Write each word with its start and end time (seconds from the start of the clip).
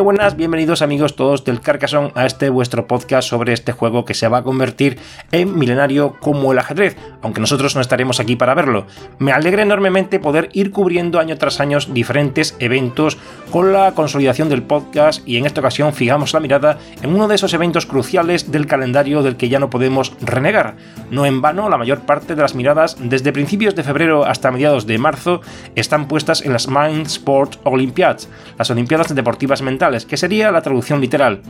Buenas, 0.00 0.36
bienvenidos 0.36 0.82
amigos 0.82 1.16
todos 1.16 1.44
del 1.44 1.60
Carcassonne 1.60 2.12
a 2.14 2.26
este 2.26 2.50
vuestro 2.50 2.86
podcast 2.86 3.28
sobre 3.28 3.52
este 3.52 3.72
juego 3.72 4.04
que 4.04 4.14
se 4.14 4.28
va 4.28 4.38
a 4.38 4.42
convertir 4.42 4.98
en 5.32 5.58
milenario 5.58 6.16
como 6.20 6.52
el 6.52 6.58
ajedrez, 6.58 6.96
aunque 7.22 7.40
nosotros 7.40 7.74
no 7.74 7.80
estaremos 7.80 8.20
aquí 8.20 8.36
para 8.36 8.54
verlo. 8.54 8.86
Me 9.18 9.32
alegra 9.32 9.62
enormemente 9.62 10.20
poder 10.20 10.50
ir 10.52 10.70
cubriendo 10.70 11.18
año 11.18 11.38
tras 11.38 11.60
año 11.60 11.78
diferentes 11.88 12.56
eventos 12.58 13.16
con 13.50 13.72
la 13.72 13.92
consolidación 13.92 14.48
del 14.48 14.62
podcast 14.62 15.26
y 15.26 15.38
en 15.38 15.46
esta 15.46 15.60
ocasión 15.60 15.92
fijamos 15.92 16.34
la 16.34 16.40
mirada 16.40 16.78
en 17.02 17.14
uno 17.14 17.26
de 17.26 17.36
esos 17.36 17.54
eventos 17.54 17.86
cruciales 17.86 18.50
del 18.52 18.66
calendario 18.66 19.22
del 19.22 19.36
que 19.36 19.48
ya 19.48 19.58
no 19.58 19.70
podemos 19.70 20.12
renegar. 20.20 20.76
No 21.10 21.26
en 21.26 21.40
vano, 21.40 21.68
la 21.68 21.78
mayor 21.78 22.00
parte 22.00 22.34
de 22.34 22.42
las 22.42 22.54
miradas 22.54 22.96
desde 23.00 23.32
principios 23.32 23.74
de 23.74 23.82
febrero 23.82 24.24
hasta 24.26 24.50
mediados 24.50 24.86
de 24.86 24.98
marzo 24.98 25.40
están 25.74 26.06
puestas 26.06 26.44
en 26.44 26.52
las 26.52 26.68
Mind 26.68 27.06
Sport 27.06 27.60
Olympiads, 27.64 28.28
las 28.58 28.70
Olimpiadas 28.70 29.14
Deportivas 29.14 29.62
Mentales 29.62 29.85
que 30.06 30.16
sería 30.16 30.50
la 30.50 30.62
traducción 30.62 31.00
literal. 31.00 31.42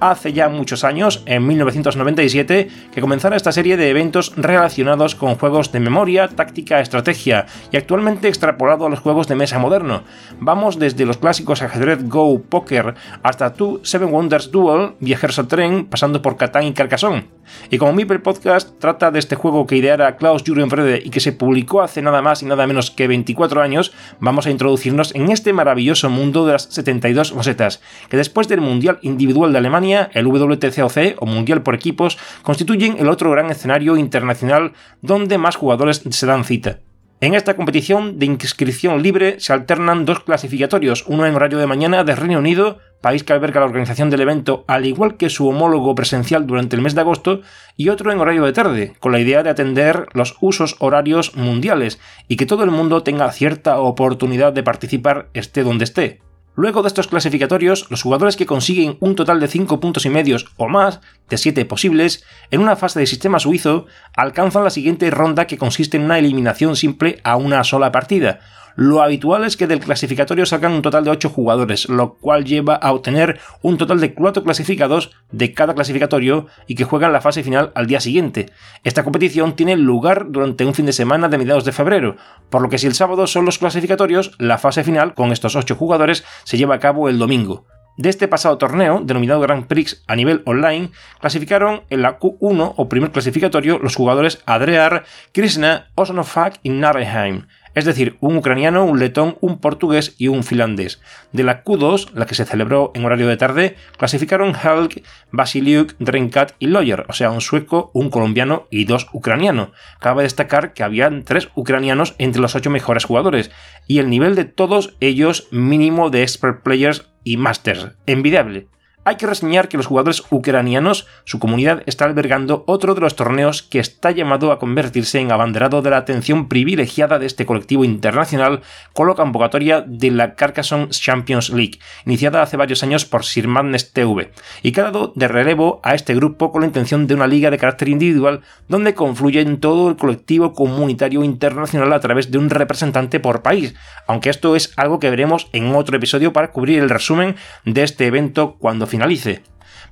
Hace 0.00 0.32
ya 0.32 0.48
muchos 0.48 0.82
años, 0.82 1.22
en 1.24 1.46
1997, 1.46 2.68
que 2.92 3.00
comenzara 3.00 3.36
esta 3.36 3.52
serie 3.52 3.76
de 3.76 3.90
eventos 3.90 4.32
relacionados 4.36 5.14
con 5.14 5.36
juegos 5.36 5.70
de 5.70 5.80
memoria, 5.80 6.28
táctica, 6.28 6.80
estrategia 6.80 7.46
y 7.70 7.76
actualmente 7.76 8.28
extrapolado 8.28 8.86
a 8.86 8.90
los 8.90 8.98
juegos 8.98 9.28
de 9.28 9.36
mesa 9.36 9.58
moderno. 9.58 10.02
Vamos 10.40 10.78
desde 10.78 11.06
los 11.06 11.18
clásicos 11.18 11.62
ajedrez 11.62 12.08
Go, 12.08 12.42
Poker, 12.42 12.94
hasta 13.22 13.54
Two 13.54 13.80
Seven 13.84 14.12
Wonders 14.12 14.50
Duel, 14.50 14.94
Viajeros 14.98 15.38
al 15.38 15.48
Tren, 15.48 15.86
pasando 15.86 16.20
por 16.20 16.36
Catán 16.36 16.64
y 16.64 16.72
Carcassonne. 16.72 17.28
Y 17.70 17.78
como 17.78 17.92
Mipel 17.92 18.22
Podcast 18.22 18.78
trata 18.78 19.10
de 19.10 19.18
este 19.18 19.36
juego 19.36 19.66
que 19.66 19.76
ideara 19.76 20.16
Klaus 20.16 20.42
Jürgen 20.44 20.70
Frede 20.70 21.02
y 21.04 21.10
que 21.10 21.20
se 21.20 21.32
publicó 21.32 21.82
hace 21.82 22.02
nada 22.02 22.22
más 22.22 22.42
y 22.42 22.46
nada 22.46 22.66
menos 22.66 22.90
que 22.90 23.08
24 23.08 23.62
años, 23.62 23.92
vamos 24.20 24.46
a 24.46 24.50
introducirnos 24.50 25.14
en 25.14 25.30
este 25.30 25.52
maravilloso 25.52 26.10
mundo 26.10 26.46
de 26.46 26.52
las 26.52 26.64
72 26.64 27.32
rosetas, 27.32 27.80
que 28.08 28.16
después 28.16 28.48
del 28.48 28.60
Mundial 28.60 28.98
Individual 29.02 29.52
de 29.52 29.58
Alemania, 29.58 30.10
el 30.14 30.26
WTCOC 30.26 31.16
o 31.18 31.26
Mundial 31.26 31.62
por 31.62 31.74
Equipos, 31.74 32.18
constituyen 32.42 32.96
el 32.98 33.08
otro 33.08 33.30
gran 33.30 33.50
escenario 33.50 33.96
internacional 33.96 34.72
donde 35.02 35.38
más 35.38 35.56
jugadores 35.56 36.02
se 36.08 36.26
dan 36.26 36.44
cita. 36.44 36.80
En 37.24 37.32
esta 37.32 37.56
competición 37.56 38.18
de 38.18 38.26
inscripción 38.26 39.02
libre 39.02 39.40
se 39.40 39.54
alternan 39.54 40.04
dos 40.04 40.20
clasificatorios, 40.20 41.06
uno 41.06 41.24
en 41.24 41.34
horario 41.34 41.56
de 41.56 41.66
mañana 41.66 42.04
de 42.04 42.14
Reino 42.14 42.38
Unido, 42.38 42.80
país 43.00 43.24
que 43.24 43.32
alberga 43.32 43.60
la 43.60 43.66
organización 43.66 44.10
del 44.10 44.20
evento, 44.20 44.66
al 44.68 44.84
igual 44.84 45.16
que 45.16 45.30
su 45.30 45.48
homólogo 45.48 45.94
presencial 45.94 46.46
durante 46.46 46.76
el 46.76 46.82
mes 46.82 46.94
de 46.94 47.00
agosto, 47.00 47.40
y 47.78 47.88
otro 47.88 48.12
en 48.12 48.20
horario 48.20 48.44
de 48.44 48.52
tarde, 48.52 48.92
con 49.00 49.12
la 49.12 49.20
idea 49.20 49.42
de 49.42 49.48
atender 49.48 50.06
los 50.12 50.36
usos 50.42 50.76
horarios 50.80 51.34
mundiales 51.34 51.98
y 52.28 52.36
que 52.36 52.44
todo 52.44 52.62
el 52.62 52.70
mundo 52.70 53.02
tenga 53.02 53.32
cierta 53.32 53.80
oportunidad 53.80 54.52
de 54.52 54.62
participar 54.62 55.30
esté 55.32 55.62
donde 55.62 55.84
esté. 55.84 56.20
Luego 56.56 56.82
de 56.82 56.88
estos 56.88 57.08
clasificatorios, 57.08 57.90
los 57.90 58.02
jugadores 58.02 58.36
que 58.36 58.46
consiguen 58.46 58.96
un 59.00 59.16
total 59.16 59.40
de 59.40 59.48
5 59.48 59.80
puntos 59.80 60.06
y 60.06 60.10
medios 60.10 60.46
o 60.56 60.68
más, 60.68 61.00
de 61.28 61.36
7 61.36 61.64
posibles, 61.64 62.24
en 62.52 62.60
una 62.60 62.76
fase 62.76 63.00
de 63.00 63.06
sistema 63.06 63.40
suizo, 63.40 63.86
alcanzan 64.16 64.62
la 64.62 64.70
siguiente 64.70 65.10
ronda 65.10 65.48
que 65.48 65.58
consiste 65.58 65.96
en 65.96 66.04
una 66.04 66.18
eliminación 66.18 66.76
simple 66.76 67.18
a 67.24 67.36
una 67.36 67.64
sola 67.64 67.90
partida, 67.90 68.38
lo 68.76 69.02
habitual 69.02 69.44
es 69.44 69.56
que 69.56 69.68
del 69.68 69.78
clasificatorio 69.78 70.46
salgan 70.46 70.72
un 70.72 70.82
total 70.82 71.04
de 71.04 71.10
8 71.10 71.28
jugadores, 71.28 71.88
lo 71.88 72.14
cual 72.14 72.44
lleva 72.44 72.74
a 72.74 72.92
obtener 72.92 73.38
un 73.62 73.78
total 73.78 74.00
de 74.00 74.14
4 74.14 74.42
clasificados 74.42 75.12
de 75.30 75.52
cada 75.54 75.74
clasificatorio 75.74 76.48
y 76.66 76.74
que 76.74 76.84
juegan 76.84 77.12
la 77.12 77.20
fase 77.20 77.44
final 77.44 77.70
al 77.76 77.86
día 77.86 78.00
siguiente. 78.00 78.50
Esta 78.82 79.04
competición 79.04 79.54
tiene 79.54 79.76
lugar 79.76 80.26
durante 80.28 80.64
un 80.64 80.74
fin 80.74 80.86
de 80.86 80.92
semana 80.92 81.28
de 81.28 81.38
mediados 81.38 81.64
de 81.64 81.72
febrero, 81.72 82.16
por 82.50 82.62
lo 82.62 82.68
que 82.68 82.78
si 82.78 82.88
el 82.88 82.94
sábado 82.94 83.28
son 83.28 83.44
los 83.44 83.58
clasificatorios, 83.58 84.32
la 84.38 84.58
fase 84.58 84.82
final 84.82 85.14
con 85.14 85.30
estos 85.30 85.54
8 85.54 85.76
jugadores 85.76 86.24
se 86.42 86.58
lleva 86.58 86.74
a 86.74 86.80
cabo 86.80 87.08
el 87.08 87.18
domingo. 87.18 87.66
De 87.96 88.08
este 88.08 88.26
pasado 88.26 88.58
torneo, 88.58 89.02
denominado 89.04 89.40
Grand 89.40 89.68
Prix 89.68 90.02
a 90.08 90.16
nivel 90.16 90.42
online, 90.46 90.90
clasificaron 91.20 91.82
en 91.90 92.02
la 92.02 92.18
Q1 92.18 92.74
o 92.76 92.88
primer 92.88 93.12
clasificatorio 93.12 93.78
los 93.78 93.94
jugadores 93.94 94.42
Adrear, 94.46 95.04
Krishna, 95.30 95.92
Osnofak 95.94 96.58
y 96.64 96.70
Nareheim 96.70 97.46
es 97.74 97.84
decir, 97.84 98.16
un 98.20 98.36
ucraniano, 98.36 98.84
un 98.84 98.98
letón, 98.98 99.36
un 99.40 99.58
portugués 99.58 100.14
y 100.18 100.28
un 100.28 100.44
finlandés. 100.44 101.00
De 101.32 101.42
la 101.42 101.64
Q2, 101.64 102.12
la 102.14 102.26
que 102.26 102.34
se 102.34 102.44
celebró 102.44 102.92
en 102.94 103.04
horario 103.04 103.28
de 103.28 103.36
tarde, 103.36 103.76
clasificaron 103.96 104.54
Helg, 104.54 105.02
Basiliuk, 105.30 105.94
Drenkat 105.98 106.52
y 106.58 106.68
Loyer, 106.68 107.04
o 107.08 107.12
sea, 107.12 107.30
un 107.30 107.40
sueco, 107.40 107.90
un 107.94 108.10
colombiano 108.10 108.66
y 108.70 108.84
dos 108.84 109.08
ucranianos. 109.12 109.70
Cabe 110.00 110.22
destacar 110.22 110.72
que 110.72 110.82
habían 110.82 111.24
tres 111.24 111.48
ucranianos 111.54 112.14
entre 112.18 112.40
los 112.40 112.54
ocho 112.54 112.70
mejores 112.70 113.04
jugadores, 113.04 113.50
y 113.86 113.98
el 113.98 114.10
nivel 114.10 114.34
de 114.34 114.44
todos 114.44 114.96
ellos 115.00 115.48
mínimo 115.50 116.10
de 116.10 116.22
expert 116.22 116.62
players 116.62 117.10
y 117.24 117.36
masters, 117.36 117.88
envidiable. 118.06 118.68
Hay 119.06 119.16
que 119.16 119.26
reseñar 119.26 119.68
que 119.68 119.76
los 119.76 119.84
jugadores 119.84 120.22
ucranianos, 120.30 121.06
su 121.24 121.38
comunidad 121.38 121.82
está 121.84 122.06
albergando 122.06 122.64
otro 122.66 122.94
de 122.94 123.02
los 123.02 123.16
torneos 123.16 123.62
que 123.62 123.78
está 123.78 124.10
llamado 124.12 124.50
a 124.50 124.58
convertirse 124.58 125.18
en 125.20 125.30
abanderado 125.30 125.82
de 125.82 125.90
la 125.90 125.98
atención 125.98 126.48
privilegiada 126.48 127.18
de 127.18 127.26
este 127.26 127.44
colectivo 127.44 127.84
internacional 127.84 128.62
con 128.94 129.06
la 129.08 129.14
convocatoria 129.14 129.82
de 129.86 130.10
la 130.10 130.34
Carcassonne 130.36 130.88
Champions 130.88 131.50
League, 131.50 131.80
iniciada 132.06 132.40
hace 132.40 132.56
varios 132.56 132.82
años 132.82 133.04
por 133.04 133.26
Sir 133.26 133.46
Madness 133.46 133.92
TV, 133.92 134.32
y 134.62 134.72
que 134.72 134.80
ha 134.80 134.84
dado 134.84 135.12
de 135.14 135.28
relevo 135.28 135.80
a 135.82 135.94
este 135.94 136.14
grupo 136.14 136.50
con 136.50 136.62
la 136.62 136.66
intención 136.66 137.06
de 137.06 137.14
una 137.14 137.26
liga 137.26 137.50
de 137.50 137.58
carácter 137.58 137.90
individual 137.90 138.40
donde 138.68 138.94
confluyen 138.94 139.60
todo 139.60 139.90
el 139.90 139.96
colectivo 139.96 140.54
comunitario 140.54 141.22
internacional 141.24 141.92
a 141.92 142.00
través 142.00 142.30
de 142.30 142.38
un 142.38 142.48
representante 142.48 143.20
por 143.20 143.42
país, 143.42 143.74
aunque 144.06 144.30
esto 144.30 144.56
es 144.56 144.72
algo 144.76 144.98
que 144.98 145.10
veremos 145.10 145.48
en 145.52 145.74
otro 145.74 145.98
episodio 145.98 146.32
para 146.32 146.52
cubrir 146.52 146.78
el 146.78 146.88
resumen 146.88 147.36
de 147.66 147.82
este 147.82 148.06
evento 148.06 148.56
cuando 148.58 148.86
finalice. 148.94 149.42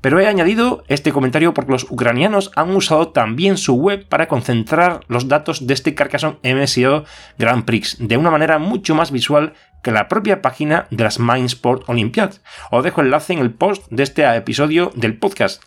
Pero 0.01 0.21
he 0.21 0.29
añadido 0.29 0.85
este 0.87 1.13
comentario 1.13 1.55
porque 1.55 1.73
los 1.73 1.91
ucranianos 1.91 2.53
han 2.55 2.75
usado 2.75 3.09
también 3.09 3.57
su 3.57 3.75
web 3.75 4.07
para 4.09 4.29
concentrar 4.29 5.01
los 5.09 5.27
datos 5.27 5.67
de 5.67 5.75
este 5.75 5.95
Carcassonne 5.95 6.39
MSO 6.43 7.05
Grand 7.37 7.65
Prix 7.65 7.97
de 7.99 8.17
una 8.17 8.31
manera 8.31 8.59
mucho 8.59 8.95
más 8.95 9.11
visual 9.11 9.55
que 9.83 9.91
la 9.91 10.07
propia 10.07 10.41
página 10.41 10.87
de 10.91 11.03
las 11.03 11.19
Mindsport 11.19 11.89
Olympiad. 11.89 12.35
Os 12.71 12.85
dejo 12.85 13.01
el 13.01 13.09
enlace 13.09 13.33
en 13.33 13.41
el 13.41 13.53
post 13.53 13.87
de 13.91 14.05
este 14.05 14.37
episodio 14.37 14.93
del 14.95 15.19
podcast. 15.19 15.63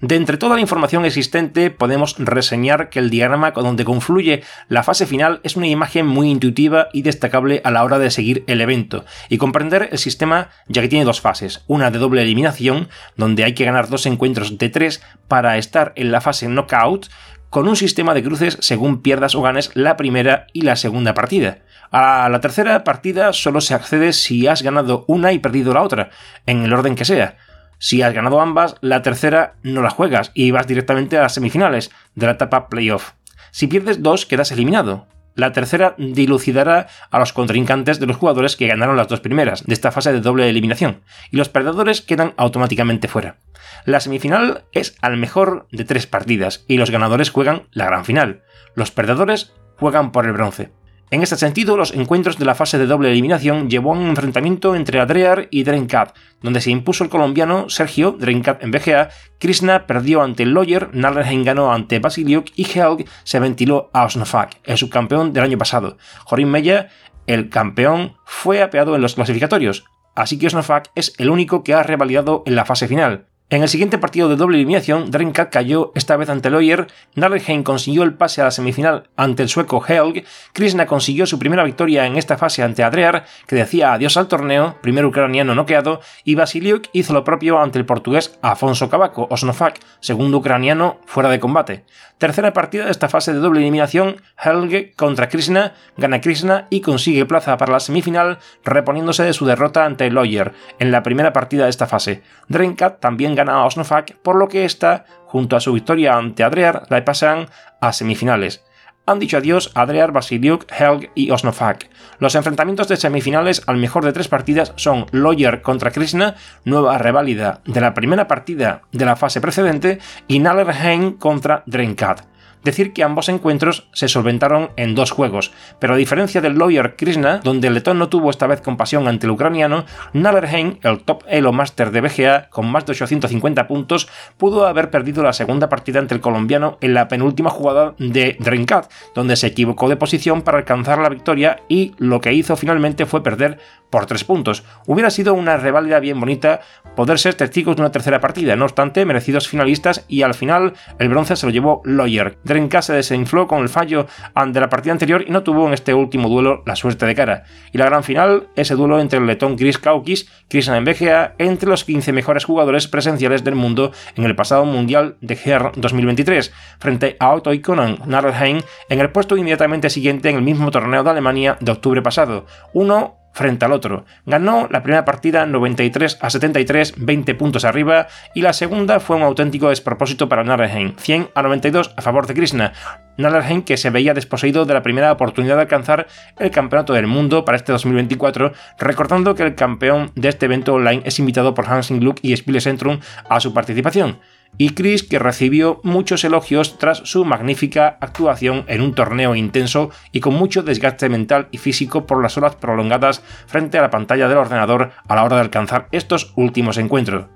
De 0.00 0.16
entre 0.16 0.38
toda 0.38 0.54
la 0.54 0.62
información 0.62 1.04
existente 1.04 1.70
podemos 1.70 2.16
reseñar 2.18 2.88
que 2.88 2.98
el 2.98 3.10
diagrama 3.10 3.50
donde 3.50 3.84
confluye 3.84 4.42
la 4.68 4.82
fase 4.82 5.04
final 5.04 5.40
es 5.42 5.56
una 5.56 5.66
imagen 5.66 6.06
muy 6.06 6.30
intuitiva 6.30 6.88
y 6.94 7.02
destacable 7.02 7.60
a 7.64 7.70
la 7.70 7.84
hora 7.84 7.98
de 7.98 8.10
seguir 8.10 8.42
el 8.46 8.62
evento 8.62 9.04
y 9.28 9.36
comprender 9.36 9.90
el 9.92 9.98
sistema 9.98 10.48
ya 10.68 10.80
que 10.80 10.88
tiene 10.88 11.04
dos 11.04 11.20
fases, 11.20 11.64
una 11.66 11.90
de 11.90 11.98
doble 11.98 12.22
eliminación 12.22 12.88
donde 13.16 13.44
hay 13.44 13.52
que 13.52 13.66
ganar 13.66 13.88
dos 13.90 14.06
encuentros 14.06 14.56
de 14.56 14.70
tres 14.70 15.02
para 15.28 15.58
estar 15.58 15.92
en 15.96 16.12
la 16.12 16.22
fase 16.22 16.48
knockout 16.48 17.08
con 17.50 17.68
un 17.68 17.76
sistema 17.76 18.14
de 18.14 18.22
cruces 18.22 18.56
según 18.60 19.02
pierdas 19.02 19.34
o 19.34 19.42
ganes 19.42 19.70
la 19.74 19.98
primera 19.98 20.46
y 20.54 20.62
la 20.62 20.76
segunda 20.76 21.12
partida. 21.12 21.58
A 21.90 22.28
la 22.30 22.40
tercera 22.40 22.84
partida 22.84 23.34
solo 23.34 23.60
se 23.60 23.74
accede 23.74 24.14
si 24.14 24.46
has 24.46 24.62
ganado 24.62 25.04
una 25.08 25.32
y 25.32 25.40
perdido 25.40 25.74
la 25.74 25.82
otra, 25.82 26.08
en 26.46 26.62
el 26.62 26.72
orden 26.72 26.94
que 26.94 27.04
sea. 27.04 27.36
Si 27.82 28.02
has 28.02 28.12
ganado 28.12 28.42
ambas, 28.42 28.76
la 28.82 29.00
tercera 29.00 29.54
no 29.62 29.80
la 29.80 29.88
juegas 29.88 30.32
y 30.34 30.50
vas 30.50 30.66
directamente 30.66 31.16
a 31.16 31.22
las 31.22 31.32
semifinales 31.32 31.90
de 32.14 32.26
la 32.26 32.32
etapa 32.32 32.68
playoff. 32.68 33.12
Si 33.52 33.68
pierdes 33.68 34.02
dos, 34.02 34.26
quedas 34.26 34.52
eliminado. 34.52 35.08
La 35.34 35.52
tercera 35.52 35.94
dilucidará 35.96 36.88
a 37.10 37.18
los 37.18 37.32
contrincantes 37.32 37.98
de 37.98 38.06
los 38.06 38.18
jugadores 38.18 38.56
que 38.56 38.66
ganaron 38.66 38.98
las 38.98 39.08
dos 39.08 39.20
primeras 39.20 39.64
de 39.64 39.72
esta 39.72 39.92
fase 39.92 40.12
de 40.12 40.20
doble 40.20 40.46
eliminación, 40.50 41.00
y 41.30 41.38
los 41.38 41.48
perdedores 41.48 42.02
quedan 42.02 42.34
automáticamente 42.36 43.08
fuera. 43.08 43.38
La 43.86 44.00
semifinal 44.00 44.64
es 44.72 44.98
al 45.00 45.16
mejor 45.16 45.66
de 45.72 45.84
tres 45.84 46.06
partidas, 46.06 46.66
y 46.68 46.76
los 46.76 46.90
ganadores 46.90 47.30
juegan 47.30 47.62
la 47.72 47.86
gran 47.86 48.04
final. 48.04 48.42
Los 48.74 48.90
perdedores 48.90 49.54
juegan 49.78 50.12
por 50.12 50.26
el 50.26 50.32
bronce. 50.32 50.70
En 51.12 51.24
este 51.24 51.36
sentido, 51.36 51.76
los 51.76 51.92
encuentros 51.92 52.38
de 52.38 52.44
la 52.44 52.54
fase 52.54 52.78
de 52.78 52.86
doble 52.86 53.10
eliminación 53.10 53.68
llevó 53.68 53.92
a 53.92 53.98
un 53.98 54.10
enfrentamiento 54.10 54.76
entre 54.76 55.00
Adrear 55.00 55.48
y 55.50 55.64
Drenkat, 55.64 56.16
donde 56.40 56.60
se 56.60 56.70
impuso 56.70 57.02
el 57.02 57.10
colombiano 57.10 57.68
Sergio 57.68 58.12
Drenkat 58.12 58.62
en 58.62 58.70
BGA, 58.70 59.08
Krishna 59.40 59.88
perdió 59.88 60.22
ante 60.22 60.46
Lawyer, 60.46 60.90
Narlenheim 60.92 61.42
ganó 61.42 61.72
ante 61.72 61.98
Basiliuk 61.98 62.52
y 62.54 62.62
Helg 62.62 63.06
se 63.24 63.40
ventiló 63.40 63.90
a 63.92 64.04
Osnofak, 64.04 64.60
el 64.62 64.78
subcampeón 64.78 65.32
del 65.32 65.42
año 65.42 65.58
pasado. 65.58 65.98
Jorim 66.26 66.48
Mella, 66.48 66.90
el 67.26 67.48
campeón, 67.48 68.14
fue 68.24 68.62
apeado 68.62 68.94
en 68.94 69.02
los 69.02 69.16
clasificatorios, 69.16 69.86
así 70.14 70.38
que 70.38 70.46
Osnofak 70.46 70.92
es 70.94 71.14
el 71.18 71.30
único 71.30 71.64
que 71.64 71.74
ha 71.74 71.82
revalidado 71.82 72.44
en 72.46 72.54
la 72.54 72.64
fase 72.64 72.86
final. 72.86 73.29
En 73.52 73.62
el 73.62 73.68
siguiente 73.68 73.98
partido 73.98 74.28
de 74.28 74.36
doble 74.36 74.58
eliminación, 74.58 75.10
Drenkat 75.10 75.50
cayó 75.50 75.90
esta 75.96 76.16
vez 76.16 76.30
ante 76.30 76.50
Lawyer, 76.50 76.86
Narlenheim 77.16 77.64
consiguió 77.64 78.04
el 78.04 78.14
pase 78.14 78.40
a 78.40 78.44
la 78.44 78.52
semifinal 78.52 79.08
ante 79.16 79.42
el 79.42 79.48
sueco 79.48 79.84
Helg, 79.84 80.24
Krishna 80.52 80.86
consiguió 80.86 81.26
su 81.26 81.36
primera 81.40 81.64
victoria 81.64 82.06
en 82.06 82.16
esta 82.16 82.38
fase 82.38 82.62
ante 82.62 82.84
Adrear, 82.84 83.24
que 83.48 83.56
decía 83.56 83.92
adiós 83.92 84.16
al 84.16 84.28
torneo, 84.28 84.76
primer 84.82 85.04
ucraniano 85.04 85.56
noqueado, 85.56 86.00
y 86.22 86.36
Basiliuk 86.36 86.86
hizo 86.92 87.12
lo 87.12 87.24
propio 87.24 87.58
ante 87.58 87.80
el 87.80 87.86
portugués 87.86 88.38
Afonso 88.40 88.88
Cavaco, 88.88 89.26
Osnofak, 89.28 89.80
segundo 89.98 90.38
ucraniano 90.38 91.00
fuera 91.04 91.28
de 91.28 91.40
combate. 91.40 91.84
Tercera 92.18 92.52
partida 92.52 92.84
de 92.84 92.92
esta 92.92 93.08
fase 93.08 93.32
de 93.32 93.40
doble 93.40 93.62
eliminación, 93.62 94.22
Helge 94.40 94.92
contra 94.92 95.28
Krishna, 95.28 95.72
gana 95.96 96.20
Krishna 96.20 96.68
y 96.70 96.82
consigue 96.82 97.26
plaza 97.26 97.56
para 97.56 97.72
la 97.72 97.80
semifinal, 97.80 98.38
reponiéndose 98.62 99.24
de 99.24 99.32
su 99.32 99.44
derrota 99.44 99.86
ante 99.86 100.08
Lawyer 100.08 100.52
en 100.78 100.92
la 100.92 101.02
primera 101.02 101.32
partida 101.32 101.64
de 101.64 101.70
esta 101.70 101.86
fase. 101.86 102.22
Drenkat 102.46 103.00
también 103.00 103.34
gana 103.40 103.54
a 103.54 103.64
Osnofak, 103.64 104.16
por 104.22 104.36
lo 104.36 104.48
que 104.48 104.64
esta, 104.64 105.04
junto 105.26 105.56
a 105.56 105.60
su 105.60 105.72
victoria 105.72 106.16
ante 106.16 106.44
Adrear, 106.44 106.84
la 106.90 107.04
pasan 107.04 107.48
a 107.80 107.92
semifinales. 107.92 108.64
Han 109.06 109.18
dicho 109.18 109.38
adiós 109.38 109.72
Adrear, 109.74 110.12
Basiliuk, 110.12 110.70
Helg 110.70 111.10
y 111.14 111.30
Osnofak. 111.30 111.88
Los 112.18 112.34
enfrentamientos 112.34 112.86
de 112.88 112.96
semifinales 112.96 113.62
al 113.66 113.78
mejor 113.78 114.04
de 114.04 114.12
tres 114.12 114.28
partidas 114.28 114.72
son 114.76 115.06
Lawyer 115.10 115.62
contra 115.62 115.90
Krishna, 115.90 116.36
nueva 116.64 116.98
reválida 116.98 117.60
de 117.64 117.80
la 117.80 117.94
primera 117.94 118.28
partida 118.28 118.82
de 118.92 119.04
la 119.06 119.16
fase 119.16 119.40
precedente, 119.40 119.98
y 120.28 120.38
Nalerheim 120.38 121.18
contra 121.18 121.62
Drenkat 121.66 122.29
decir 122.64 122.92
que 122.92 123.04
ambos 123.04 123.28
encuentros 123.28 123.88
se 123.92 124.08
solventaron 124.08 124.70
en 124.76 124.94
dos 124.94 125.10
juegos, 125.10 125.52
pero 125.78 125.94
a 125.94 125.96
diferencia 125.96 126.40
del 126.40 126.58
Lawyer 126.58 126.96
Krishna, 126.96 127.38
donde 127.38 127.68
el 127.68 127.74
letón 127.74 127.98
no 127.98 128.08
tuvo 128.08 128.30
esta 128.30 128.46
vez 128.46 128.60
compasión 128.60 129.08
ante 129.08 129.26
el 129.26 129.32
ucraniano, 129.32 129.84
Nalerheim, 130.12 130.78
el 130.82 131.00
top 131.00 131.24
Elo 131.28 131.52
Master 131.52 131.90
de 131.90 132.00
BGA, 132.00 132.48
con 132.50 132.70
más 132.70 132.86
de 132.86 132.92
850 132.92 133.66
puntos, 133.66 134.08
pudo 134.36 134.66
haber 134.66 134.90
perdido 134.90 135.22
la 135.22 135.32
segunda 135.32 135.68
partida 135.68 135.98
ante 135.98 136.14
el 136.14 136.20
colombiano 136.20 136.78
en 136.80 136.94
la 136.94 137.08
penúltima 137.08 137.50
jugada 137.50 137.94
de 137.98 138.36
Drinkat, 138.38 138.90
donde 139.14 139.36
se 139.36 139.48
equivocó 139.48 139.88
de 139.88 139.96
posición 139.96 140.42
para 140.42 140.58
alcanzar 140.58 140.98
la 140.98 141.08
victoria 141.08 141.60
y 141.68 141.94
lo 141.98 142.20
que 142.20 142.32
hizo 142.32 142.56
finalmente 142.56 143.06
fue 143.06 143.22
perder 143.22 143.58
por 143.90 144.06
tres 144.06 144.24
puntos. 144.24 144.64
Hubiera 144.86 145.10
sido 145.10 145.34
una 145.34 145.56
reválida 145.56 145.98
bien 146.00 146.18
bonita 146.20 146.60
poder 146.94 147.18
ser 147.18 147.34
testigos 147.34 147.76
de 147.76 147.82
una 147.82 147.92
tercera 147.92 148.20
partida, 148.20 148.56
no 148.56 148.64
obstante, 148.64 149.04
merecidos 149.04 149.48
finalistas 149.48 150.04
y 150.08 150.22
al 150.22 150.34
final 150.34 150.74
el 150.98 151.08
bronce 151.08 151.36
se 151.36 151.46
lo 151.46 151.52
llevó 151.52 151.82
Lawyer. 151.84 152.38
Drenka 152.50 152.82
se 152.82 152.92
desinfló 152.92 153.46
con 153.46 153.62
el 153.62 153.68
fallo 153.68 154.08
ante 154.34 154.60
la 154.60 154.68
partida 154.68 154.92
anterior 154.92 155.24
y 155.26 155.30
no 155.30 155.44
tuvo 155.44 155.68
en 155.68 155.72
este 155.72 155.94
último 155.94 156.28
duelo 156.28 156.64
la 156.66 156.74
suerte 156.74 157.06
de 157.06 157.14
cara. 157.14 157.44
Y 157.72 157.78
la 157.78 157.86
gran 157.86 158.02
final, 158.02 158.48
ese 158.56 158.74
duelo 158.74 158.98
entre 158.98 159.20
el 159.20 159.26
letón 159.26 159.56
Chris 159.56 159.78
Kaukis, 159.78 160.28
Chris 160.48 160.68
BGA, 160.68 161.34
entre 161.38 161.70
los 161.70 161.84
15 161.84 162.12
mejores 162.12 162.44
jugadores 162.44 162.88
presenciales 162.88 163.44
del 163.44 163.54
mundo 163.54 163.92
en 164.16 164.24
el 164.24 164.34
pasado 164.34 164.64
Mundial 164.64 165.16
de 165.20 165.36
GER 165.36 165.72
2023, 165.76 166.52
frente 166.80 167.16
a 167.20 167.32
Otto 167.32 167.54
Ikonen 167.54 167.98
Narlheim 168.06 168.60
en 168.88 169.00
el 169.00 169.10
puesto 169.10 169.36
inmediatamente 169.36 169.88
siguiente 169.88 170.28
en 170.28 170.36
el 170.36 170.42
mismo 170.42 170.72
torneo 170.72 171.04
de 171.04 171.10
Alemania 171.10 171.56
de 171.60 171.70
octubre 171.70 172.02
pasado. 172.02 172.46
Uno 172.72 173.19
frente 173.32 173.64
al 173.64 173.72
otro. 173.72 174.04
Ganó 174.26 174.68
la 174.70 174.82
primera 174.82 175.04
partida 175.04 175.46
93 175.46 176.18
a 176.20 176.30
73, 176.30 176.94
20 176.96 177.34
puntos 177.34 177.64
arriba, 177.64 178.08
y 178.34 178.42
la 178.42 178.52
segunda 178.52 179.00
fue 179.00 179.16
un 179.16 179.22
auténtico 179.22 179.68
despropósito 179.68 180.28
para 180.28 180.44
Narrenheim, 180.44 180.94
100 180.96 181.30
a 181.34 181.42
92 181.42 181.94
a 181.96 182.02
favor 182.02 182.26
de 182.26 182.34
Krishna. 182.34 182.72
Narrenheim 183.16 183.62
que 183.62 183.76
se 183.76 183.90
veía 183.90 184.14
desposeído 184.14 184.64
de 184.64 184.74
la 184.74 184.82
primera 184.82 185.12
oportunidad 185.12 185.56
de 185.56 185.62
alcanzar 185.62 186.06
el 186.38 186.50
campeonato 186.50 186.92
del 186.92 187.06
mundo 187.06 187.44
para 187.44 187.56
este 187.56 187.72
2024, 187.72 188.52
recordando 188.78 189.34
que 189.34 189.42
el 189.42 189.54
campeón 189.54 190.12
de 190.14 190.28
este 190.28 190.46
evento 190.46 190.74
online 190.74 191.02
es 191.04 191.18
invitado 191.18 191.54
por 191.54 191.66
Hansing 191.66 192.02
Luke 192.02 192.20
y 192.22 192.36
Spiele 192.36 192.60
Centrum 192.60 193.00
a 193.28 193.40
su 193.40 193.52
participación 193.52 194.18
y 194.58 194.70
Chris 194.70 195.02
que 195.02 195.18
recibió 195.18 195.80
muchos 195.82 196.24
elogios 196.24 196.78
tras 196.78 196.98
su 196.98 197.24
magnífica 197.24 197.96
actuación 198.00 198.64
en 198.68 198.82
un 198.82 198.94
torneo 198.94 199.34
intenso 199.34 199.90
y 200.12 200.20
con 200.20 200.34
mucho 200.34 200.62
desgaste 200.62 201.08
mental 201.08 201.48
y 201.50 201.58
físico 201.58 202.06
por 202.06 202.22
las 202.22 202.36
horas 202.36 202.56
prolongadas 202.56 203.22
frente 203.46 203.78
a 203.78 203.82
la 203.82 203.90
pantalla 203.90 204.28
del 204.28 204.38
ordenador 204.38 204.90
a 205.08 205.14
la 205.14 205.24
hora 205.24 205.36
de 205.36 205.42
alcanzar 205.42 205.88
estos 205.92 206.32
últimos 206.36 206.78
encuentros. 206.78 207.26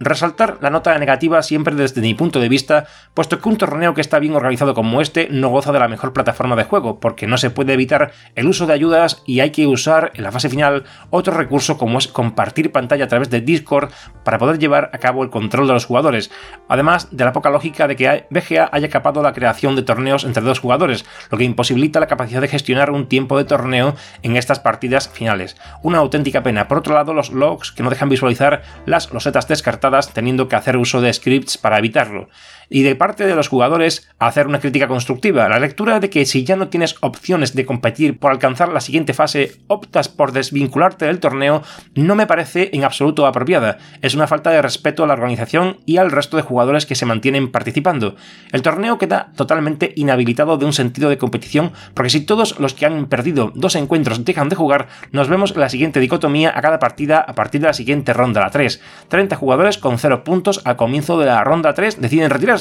Resaltar 0.00 0.58
la 0.60 0.70
nota 0.70 0.98
negativa 0.98 1.40
siempre 1.42 1.76
desde 1.76 2.00
mi 2.00 2.14
punto 2.14 2.40
de 2.40 2.48
vista, 2.48 2.86
puesto 3.14 3.38
que 3.38 3.48
un 3.48 3.56
torneo 3.56 3.94
que 3.94 4.00
está 4.00 4.18
bien 4.18 4.34
organizado 4.34 4.74
como 4.74 5.00
este 5.00 5.28
no 5.30 5.50
goza 5.50 5.70
de 5.70 5.78
la 5.78 5.86
mejor 5.86 6.12
plataforma 6.12 6.56
de 6.56 6.64
juego, 6.64 6.98
porque 6.98 7.28
no 7.28 7.38
se 7.38 7.50
puede 7.50 7.74
evitar 7.74 8.10
el 8.34 8.48
uso 8.48 8.66
de 8.66 8.72
ayudas 8.72 9.22
y 9.24 9.38
hay 9.38 9.50
que 9.50 9.68
usar 9.68 10.10
en 10.14 10.24
la 10.24 10.32
fase 10.32 10.48
final 10.48 10.82
otro 11.10 11.32
recurso 11.36 11.78
como 11.78 11.98
es 11.98 12.08
compartir 12.08 12.72
pantalla 12.72 13.04
a 13.04 13.08
través 13.08 13.30
de 13.30 13.40
Discord 13.40 13.92
para 14.24 14.38
poder 14.38 14.58
llevar 14.58 14.90
a 14.92 14.98
cabo 14.98 15.22
el 15.22 15.30
control 15.30 15.66
de 15.66 15.74
los 15.74 15.84
jugadores, 15.84 16.30
además 16.68 17.08
de 17.10 17.24
la 17.24 17.32
poca 17.32 17.50
lógica 17.50 17.86
de 17.86 17.96
que 17.96 18.26
BGA 18.30 18.68
haya 18.72 18.88
capado 18.88 19.22
la 19.22 19.32
creación 19.32 19.76
de 19.76 19.82
torneos 19.82 20.24
entre 20.24 20.42
dos 20.42 20.58
jugadores, 20.58 21.04
lo 21.30 21.38
que 21.38 21.44
imposibilita 21.44 22.00
la 22.00 22.06
capacidad 22.06 22.40
de 22.40 22.48
gestionar 22.48 22.90
un 22.90 23.08
tiempo 23.08 23.38
de 23.38 23.44
torneo 23.44 23.94
en 24.22 24.36
estas 24.36 24.60
partidas 24.60 25.08
finales. 25.08 25.56
Una 25.82 25.98
auténtica 25.98 26.42
pena. 26.42 26.68
Por 26.68 26.78
otro 26.78 26.94
lado, 26.94 27.14
los 27.14 27.30
logs 27.30 27.72
que 27.72 27.82
no 27.82 27.90
dejan 27.90 28.08
visualizar 28.08 28.62
las 28.86 29.12
losetas 29.12 29.48
descartadas 29.48 30.12
teniendo 30.12 30.48
que 30.48 30.56
hacer 30.56 30.76
uso 30.76 31.00
de 31.00 31.12
scripts 31.12 31.58
para 31.58 31.78
evitarlo 31.78 32.28
y 32.68 32.82
de 32.82 32.96
parte 32.96 33.26
de 33.26 33.34
los 33.34 33.48
jugadores 33.48 34.08
hacer 34.18 34.46
una 34.46 34.60
crítica 34.60 34.88
constructiva. 34.88 35.48
La 35.48 35.58
lectura 35.58 36.00
de 36.00 36.10
que 36.10 36.26
si 36.26 36.44
ya 36.44 36.56
no 36.56 36.68
tienes 36.68 36.96
opciones 37.00 37.54
de 37.54 37.66
competir 37.66 38.18
por 38.18 38.32
alcanzar 38.32 38.68
la 38.68 38.80
siguiente 38.80 39.14
fase, 39.14 39.60
optas 39.66 40.08
por 40.08 40.32
desvincularte 40.32 41.06
del 41.06 41.20
torneo, 41.20 41.62
no 41.94 42.14
me 42.14 42.26
parece 42.26 42.70
en 42.72 42.84
absoluto 42.84 43.26
apropiada. 43.26 43.78
Una 44.14 44.26
falta 44.26 44.50
de 44.50 44.62
respeto 44.62 45.04
a 45.04 45.06
la 45.06 45.12
organización 45.12 45.78
y 45.84 45.98
al 45.98 46.10
resto 46.10 46.36
de 46.36 46.42
jugadores 46.42 46.86
que 46.86 46.94
se 46.94 47.06
mantienen 47.06 47.52
participando. 47.52 48.16
El 48.52 48.62
torneo 48.62 48.96
queda 48.96 49.32
totalmente 49.36 49.92
inhabilitado 49.96 50.56
de 50.56 50.64
un 50.64 50.72
sentido 50.72 51.10
de 51.10 51.18
competición 51.18 51.72
porque 51.92 52.10
si 52.10 52.20
todos 52.20 52.58
los 52.58 52.72
que 52.72 52.86
han 52.86 53.06
perdido 53.06 53.52
dos 53.54 53.74
encuentros 53.74 54.24
dejan 54.24 54.48
de 54.48 54.56
jugar, 54.56 54.88
nos 55.12 55.28
vemos 55.28 55.54
la 55.56 55.68
siguiente 55.68 56.00
dicotomía 56.00 56.52
a 56.56 56.62
cada 56.62 56.78
partida 56.78 57.18
a 57.18 57.34
partir 57.34 57.60
de 57.60 57.66
la 57.66 57.74
siguiente 57.74 58.12
ronda, 58.12 58.40
la 58.40 58.50
3. 58.50 58.80
30 59.08 59.36
jugadores 59.36 59.78
con 59.78 59.98
0 59.98 60.24
puntos 60.24 60.62
al 60.64 60.76
comienzo 60.76 61.18
de 61.18 61.26
la 61.26 61.44
ronda 61.44 61.74
3 61.74 62.00
deciden 62.00 62.30
retirar 62.30 62.54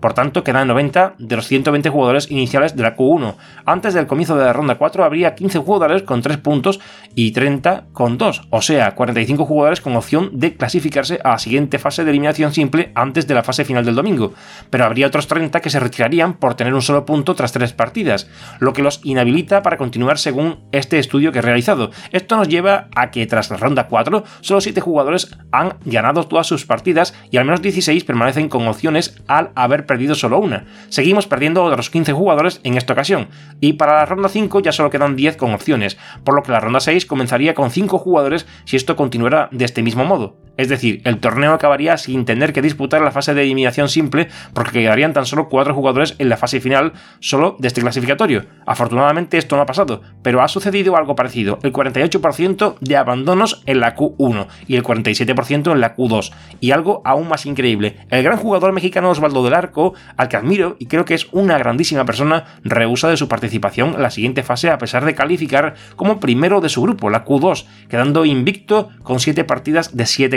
por 0.00 0.14
tanto, 0.14 0.42
quedan 0.42 0.68
90 0.68 1.14
de 1.18 1.36
los 1.36 1.46
120 1.46 1.88
jugadores 1.90 2.30
iniciales 2.30 2.74
de 2.74 2.82
la 2.82 2.96
Q1. 2.96 3.36
Antes 3.64 3.94
del 3.94 4.06
comienzo 4.06 4.36
de 4.36 4.44
la 4.44 4.52
ronda 4.52 4.76
4 4.76 5.04
habría 5.04 5.34
15 5.34 5.58
jugadores 5.58 6.02
con 6.02 6.22
3 6.22 6.38
puntos 6.38 6.80
y 7.14 7.32
30 7.32 7.86
con 7.92 8.18
2, 8.18 8.48
o 8.50 8.62
sea, 8.62 8.94
45 8.94 9.44
jugadores 9.44 9.80
con 9.80 9.96
opción 9.96 10.30
de 10.32 10.56
a 10.98 11.30
la 11.30 11.38
siguiente 11.38 11.78
fase 11.78 12.04
de 12.04 12.10
eliminación 12.10 12.52
simple 12.52 12.92
antes 12.94 13.26
de 13.26 13.34
la 13.34 13.42
fase 13.42 13.64
final 13.64 13.84
del 13.84 13.94
domingo. 13.94 14.32
Pero 14.70 14.84
habría 14.84 15.06
otros 15.06 15.26
30 15.26 15.60
que 15.60 15.70
se 15.70 15.80
retirarían 15.80 16.34
por 16.34 16.54
tener 16.54 16.74
un 16.74 16.82
solo 16.82 17.04
punto 17.04 17.34
tras 17.34 17.52
3 17.52 17.72
partidas, 17.72 18.28
lo 18.58 18.72
que 18.72 18.82
los 18.82 19.00
inhabilita 19.04 19.62
para 19.62 19.76
continuar 19.76 20.18
según 20.18 20.60
este 20.72 20.98
estudio 20.98 21.32
que 21.32 21.40
he 21.40 21.42
realizado. 21.42 21.90
Esto 22.12 22.36
nos 22.36 22.48
lleva 22.48 22.88
a 22.94 23.10
que 23.10 23.26
tras 23.26 23.50
la 23.50 23.56
ronda 23.56 23.88
4 23.88 24.24
solo 24.40 24.60
7 24.60 24.80
jugadores 24.80 25.36
han 25.52 25.74
ganado 25.84 26.24
todas 26.24 26.46
sus 26.46 26.64
partidas 26.64 27.14
y 27.30 27.36
al 27.36 27.44
menos 27.44 27.62
16 27.62 28.04
permanecen 28.04 28.48
con 28.48 28.66
opciones 28.68 29.22
al 29.26 29.50
haber 29.54 29.86
perdido 29.86 30.14
solo 30.14 30.38
una. 30.38 30.64
Seguimos 30.88 31.26
perdiendo 31.26 31.64
otros 31.64 31.90
15 31.90 32.12
jugadores 32.12 32.60
en 32.64 32.76
esta 32.76 32.92
ocasión, 32.92 33.28
y 33.60 33.74
para 33.74 33.96
la 33.96 34.06
ronda 34.06 34.28
5 34.28 34.60
ya 34.60 34.72
solo 34.72 34.90
quedan 34.90 35.16
10 35.16 35.36
con 35.36 35.54
opciones, 35.54 35.98
por 36.24 36.34
lo 36.34 36.42
que 36.42 36.52
la 36.52 36.60
ronda 36.60 36.80
6 36.80 37.06
comenzaría 37.06 37.54
con 37.54 37.70
5 37.70 37.98
jugadores 37.98 38.46
si 38.64 38.76
esto 38.76 38.96
continuara 38.96 39.48
de 39.52 39.64
este 39.64 39.82
mismo 39.82 40.04
modo. 40.04 40.36
Es 40.56 40.68
decir, 40.68 40.85
el 41.04 41.18
torneo 41.18 41.52
acabaría 41.52 41.96
sin 41.96 42.24
tener 42.24 42.52
que 42.52 42.62
disputar 42.62 43.02
la 43.02 43.10
fase 43.10 43.34
de 43.34 43.42
eliminación 43.42 43.88
simple 43.88 44.28
porque 44.52 44.80
quedarían 44.80 45.12
tan 45.12 45.26
solo 45.26 45.48
cuatro 45.48 45.74
jugadores 45.74 46.14
en 46.18 46.28
la 46.28 46.36
fase 46.36 46.60
final 46.60 46.92
solo 47.20 47.56
de 47.58 47.68
este 47.68 47.80
clasificatorio. 47.80 48.44
Afortunadamente 48.66 49.38
esto 49.38 49.56
no 49.56 49.62
ha 49.62 49.66
pasado, 49.66 50.02
pero 50.22 50.42
ha 50.42 50.48
sucedido 50.48 50.96
algo 50.96 51.14
parecido. 51.14 51.58
El 51.62 51.72
48% 51.72 52.76
de 52.80 52.96
abandonos 52.96 53.62
en 53.66 53.80
la 53.80 53.94
Q1 53.94 54.46
y 54.66 54.76
el 54.76 54.82
47% 54.82 55.72
en 55.72 55.80
la 55.80 55.96
Q2. 55.96 56.32
Y 56.60 56.70
algo 56.70 57.02
aún 57.04 57.28
más 57.28 57.46
increíble, 57.46 57.96
el 58.10 58.22
gran 58.22 58.38
jugador 58.38 58.72
mexicano 58.72 59.10
Osvaldo 59.10 59.44
del 59.44 59.54
Arco, 59.54 59.94
al 60.16 60.28
que 60.28 60.36
admiro 60.36 60.76
y 60.78 60.86
creo 60.86 61.04
que 61.04 61.14
es 61.14 61.28
una 61.32 61.58
grandísima 61.58 62.04
persona, 62.04 62.44
rehúsa 62.64 63.08
de 63.08 63.16
su 63.16 63.28
participación 63.28 63.94
en 63.94 64.02
la 64.02 64.10
siguiente 64.10 64.42
fase 64.42 64.70
a 64.70 64.78
pesar 64.78 65.04
de 65.04 65.14
calificar 65.14 65.74
como 65.96 66.20
primero 66.20 66.60
de 66.60 66.68
su 66.68 66.82
grupo, 66.82 67.10
la 67.10 67.24
Q2, 67.24 67.66
quedando 67.88 68.24
invicto 68.24 68.90
con 69.02 69.20
7 69.20 69.44
partidas 69.44 69.96
de 69.96 70.06
7 70.06 70.36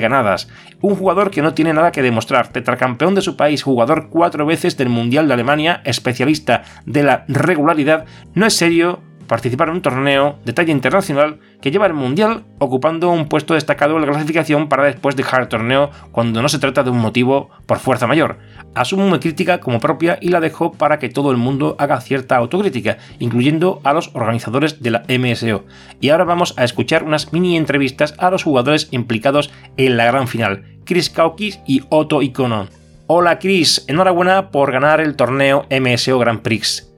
un 0.82 0.96
jugador 0.96 1.32
que 1.32 1.42
no 1.42 1.54
tiene 1.54 1.74
nada 1.74 1.92
que 1.92 2.02
demostrar, 2.02 2.50
tetracampeón 2.50 3.16
de 3.16 3.22
su 3.22 3.36
país, 3.36 3.64
jugador 3.64 4.10
cuatro 4.10 4.46
veces 4.46 4.78
del 4.78 4.90
Mundial 4.90 5.28
de 5.28 5.34
Alemania, 5.34 5.82
especialista 5.84 6.64
de 6.86 7.04
la 7.04 7.26
regularidad, 7.28 8.06
no 8.34 8.46
es 8.46 8.54
serio 8.54 9.02
participar 9.30 9.70
en 9.70 9.76
un 9.76 9.82
torneo 9.82 10.40
de 10.44 10.52
talla 10.52 10.74
internacional 10.74 11.40
que 11.62 11.72
lleva 11.72 11.86
el 11.86 11.94
Mundial 11.94 12.44
ocupando 12.58 13.10
un 13.12 13.30
puesto 13.30 13.54
destacado 13.54 13.96
en 13.96 14.02
la 14.02 14.08
clasificación 14.08 14.68
para 14.68 14.84
después 14.84 15.16
dejar 15.16 15.42
el 15.42 15.48
torneo 15.48 15.92
cuando 16.12 16.42
no 16.42 16.50
se 16.50 16.60
trata 16.60 16.84
de 16.84 16.90
un 16.90 16.98
motivo 16.98 17.50
por 17.66 17.80
fuerza 17.80 18.08
mayor. 18.08 18.40
Asumo 18.76 19.10
mi 19.10 19.20
crítica 19.20 19.60
como 19.60 19.80
propia 19.80 20.18
y 20.20 20.30
la 20.30 20.42
dejo 20.42 20.74
para 20.74 21.00
que 21.00 21.10
todo 21.10 21.32
el 21.32 21.38
mundo 21.38 21.76
haga 21.80 22.02
cierta 22.02 22.36
autocrítica, 22.36 22.98
incluyendo 23.20 23.80
a 23.84 23.94
los 23.94 24.10
organizadores 24.14 24.82
de 24.82 24.92
la 24.92 25.04
MSO. 25.08 25.64
Y 26.02 26.10
ahora 26.10 26.26
vamos 26.26 26.54
a 26.58 26.64
escuchar 26.64 27.04
unas 27.04 27.32
mini 27.32 27.56
entrevistas 27.56 28.16
a 28.18 28.32
los 28.32 28.44
jugadores 28.44 28.90
implicados 28.92 29.52
en 29.78 29.96
la 29.96 30.06
gran 30.06 30.28
final, 30.28 30.66
Chris 30.86 31.10
Kaukis 31.10 31.60
y 31.68 31.84
Otto 31.90 32.22
Ikonon. 32.22 32.70
Hola 33.06 33.40
Chris, 33.40 33.86
enhorabuena 33.88 34.50
por 34.50 34.72
ganar 34.72 35.02
el 35.02 35.16
torneo 35.16 35.66
MSO 35.70 36.18
Grand 36.20 36.42
Prix. 36.42 36.89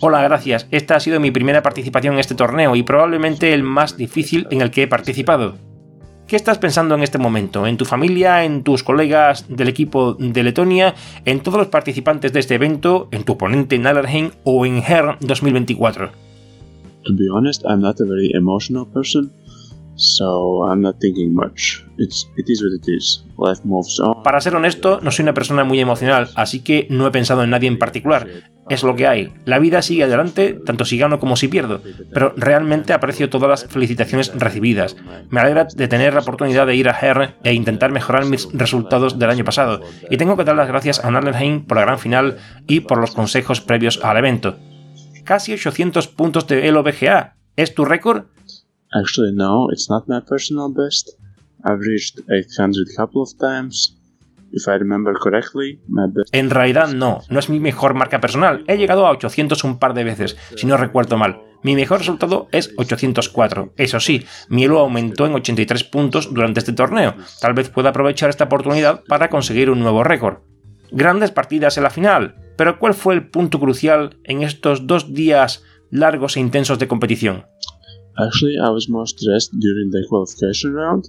Hola, 0.00 0.22
gracias. 0.22 0.66
Esta 0.70 0.96
ha 0.96 1.00
sido 1.00 1.20
mi 1.20 1.30
primera 1.30 1.62
participación 1.62 2.14
en 2.14 2.20
este 2.20 2.34
torneo 2.34 2.74
y 2.74 2.82
probablemente 2.82 3.52
el 3.52 3.62
más 3.62 3.96
difícil 3.96 4.46
en 4.50 4.62
el 4.62 4.70
que 4.70 4.84
he 4.84 4.88
participado. 4.88 5.54
¿Qué 6.26 6.36
estás 6.36 6.58
pensando 6.58 6.94
en 6.94 7.02
este 7.02 7.18
momento? 7.18 7.66
¿En 7.66 7.76
tu 7.76 7.84
familia? 7.84 8.44
¿En 8.44 8.62
tus 8.62 8.82
colegas 8.82 9.44
del 9.48 9.68
equipo 9.68 10.14
de 10.14 10.42
Letonia? 10.42 10.94
¿En 11.26 11.40
todos 11.42 11.58
los 11.58 11.68
participantes 11.68 12.32
de 12.32 12.40
este 12.40 12.54
evento? 12.54 13.08
¿En 13.10 13.24
tu 13.24 13.34
oponente 13.34 13.78
Nalarheim 13.78 14.30
o 14.44 14.64
en 14.64 14.78
HER 14.78 15.18
2024? 15.20 16.10
To 17.04 17.12
be 17.12 17.28
honest, 17.30 17.64
I'm 17.66 17.80
not 17.82 18.00
a 18.00 18.04
very 18.04 18.30
emotional 18.34 18.86
person. 18.86 19.30
Para 24.24 24.40
ser 24.40 24.56
honesto, 24.56 25.00
no 25.02 25.10
soy 25.10 25.24
una 25.24 25.34
persona 25.34 25.64
muy 25.64 25.80
emocional, 25.80 26.30
así 26.34 26.60
que 26.60 26.86
no 26.90 27.06
he 27.06 27.10
pensado 27.10 27.44
en 27.44 27.50
nadie 27.50 27.68
en 27.68 27.78
particular. 27.78 28.26
Es 28.68 28.82
lo 28.82 28.94
que 28.94 29.06
hay. 29.06 29.32
La 29.44 29.58
vida 29.58 29.82
sigue 29.82 30.04
adelante, 30.04 30.58
tanto 30.64 30.84
si 30.84 30.96
gano 30.96 31.18
como 31.18 31.36
si 31.36 31.48
pierdo, 31.48 31.82
pero 32.12 32.32
realmente 32.36 32.92
aprecio 32.92 33.28
todas 33.28 33.50
las 33.50 33.66
felicitaciones 33.66 34.32
recibidas. 34.34 34.96
Me 35.30 35.40
alegra 35.40 35.66
de 35.74 35.88
tener 35.88 36.14
la 36.14 36.20
oportunidad 36.20 36.66
de 36.66 36.76
ir 36.76 36.88
a 36.88 36.98
Her 36.98 37.34
e 37.42 37.52
intentar 37.52 37.90
mejorar 37.90 38.24
mis 38.24 38.48
resultados 38.52 39.18
del 39.18 39.30
año 39.30 39.44
pasado, 39.44 39.80
y 40.08 40.16
tengo 40.16 40.36
que 40.36 40.44
dar 40.44 40.56
las 40.56 40.68
gracias 40.68 41.04
a 41.04 41.10
Narlenheim 41.10 41.66
por 41.66 41.76
la 41.76 41.84
gran 41.84 41.98
final 41.98 42.38
y 42.66 42.80
por 42.80 42.98
los 42.98 43.10
consejos 43.10 43.60
previos 43.60 44.00
al 44.02 44.16
evento. 44.16 44.56
Casi 45.24 45.52
800 45.52 46.08
puntos 46.08 46.46
de 46.46 46.70
LOBGA. 46.70 47.36
¿Es 47.56 47.74
tu 47.74 47.84
récord? 47.84 48.24
Actually, 48.94 49.32
no, 49.34 49.68
it's 49.70 49.88
not 49.88 50.06
my 50.08 50.20
personal 50.20 50.68
best. 50.72 51.16
I've 51.64 51.80
reached 51.80 52.20
800 52.28 52.88
a 52.92 52.96
couple 52.96 53.22
of 53.22 53.30
times. 53.38 53.96
If 54.52 54.68
I 54.68 54.72
remember 54.72 55.14
correctly, 55.14 55.80
my 55.88 56.06
best... 56.08 56.34
En 56.34 56.50
realidad 56.50 56.92
no, 56.92 57.22
no 57.30 57.38
es 57.38 57.48
mi 57.48 57.58
mejor 57.58 57.94
marca 57.94 58.20
personal. 58.20 58.64
He 58.68 58.76
llegado 58.76 59.06
a 59.06 59.10
800 59.10 59.64
un 59.64 59.78
par 59.78 59.94
de 59.94 60.04
veces, 60.04 60.36
si 60.56 60.66
no 60.66 60.76
recuerdo 60.76 61.16
mal. 61.16 61.40
Mi 61.62 61.74
mejor 61.74 62.00
resultado 62.00 62.48
es 62.52 62.74
804. 62.76 63.72
Eso 63.76 64.00
sí, 64.00 64.26
mi 64.48 64.64
elo 64.64 64.80
aumentó 64.80 65.24
en 65.26 65.34
83 65.34 65.84
puntos 65.84 66.34
durante 66.34 66.60
este 66.60 66.72
torneo. 66.72 67.14
Tal 67.40 67.54
vez 67.54 67.70
pueda 67.70 67.90
aprovechar 67.90 68.28
esta 68.28 68.44
oportunidad 68.44 69.04
para 69.08 69.30
conseguir 69.30 69.70
un 69.70 69.80
nuevo 69.80 70.04
récord. 70.04 70.38
Grandes 70.90 71.30
partidas 71.30 71.78
en 71.78 71.84
la 71.84 71.90
final, 71.90 72.34
pero 72.58 72.78
¿cuál 72.78 72.92
fue 72.92 73.14
el 73.14 73.28
punto 73.28 73.58
crucial 73.58 74.18
en 74.24 74.42
estos 74.42 74.86
dos 74.86 75.14
días 75.14 75.62
largos 75.90 76.36
e 76.36 76.40
intensos 76.40 76.78
de 76.78 76.88
competición? 76.88 77.46
Actually, 78.20 78.58
I 78.58 78.68
was 78.68 78.88
more 78.88 79.06
stressed 79.06 79.58
during 79.58 79.90
the 79.90 80.04
qualification 80.08 80.74
round. 80.74 81.08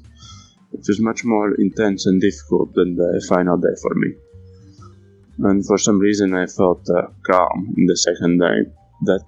It 0.72 0.86
was 0.88 1.00
much 1.02 1.26
more 1.26 1.54
intense 1.56 2.06
and 2.06 2.22
difficult 2.22 2.74
than 2.74 2.96
the 2.96 3.24
final 3.28 3.58
day 3.58 3.76
for 3.82 3.94
me. 3.96 4.14
And 5.40 5.66
for 5.66 5.78
some 5.78 6.00
reason, 6.00 6.34
I 6.34 6.46
felt 6.46 6.88
uh, 6.90 7.08
calm 7.24 7.74
in 7.78 7.86
the 7.86 7.98
second 7.98 8.40
day. 8.40 8.72
That 9.04 9.24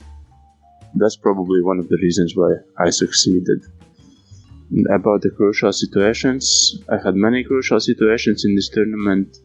that's 0.96 1.18
probably 1.18 1.62
one 1.62 1.80
of 1.80 1.90
the 1.90 1.98
reasons 2.02 2.34
why 2.36 2.52
I 2.80 2.90
succeeded. 2.90 3.66
And 4.72 4.88
about 4.88 5.22
the 5.22 5.30
crucial 5.32 5.74
situations, 5.74 6.80
I 6.90 6.98
had 7.04 7.16
many 7.16 7.44
crucial 7.44 7.80
situations 7.80 8.46
in 8.46 8.56
this 8.56 8.70
tournament. 8.70 9.38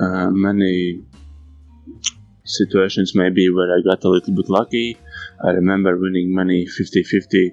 Uh, 0.00 0.30
many 0.30 1.02
situations 2.44 3.14
maybe 3.14 3.50
where 3.50 3.76
I 3.76 3.82
got 3.82 4.04
a 4.04 4.08
little 4.08 4.34
bit 4.34 4.48
lucky 4.48 4.96
I 5.44 5.50
remember 5.50 5.96
winning 5.96 6.34
many 6.34 6.66
50-50 6.66 7.50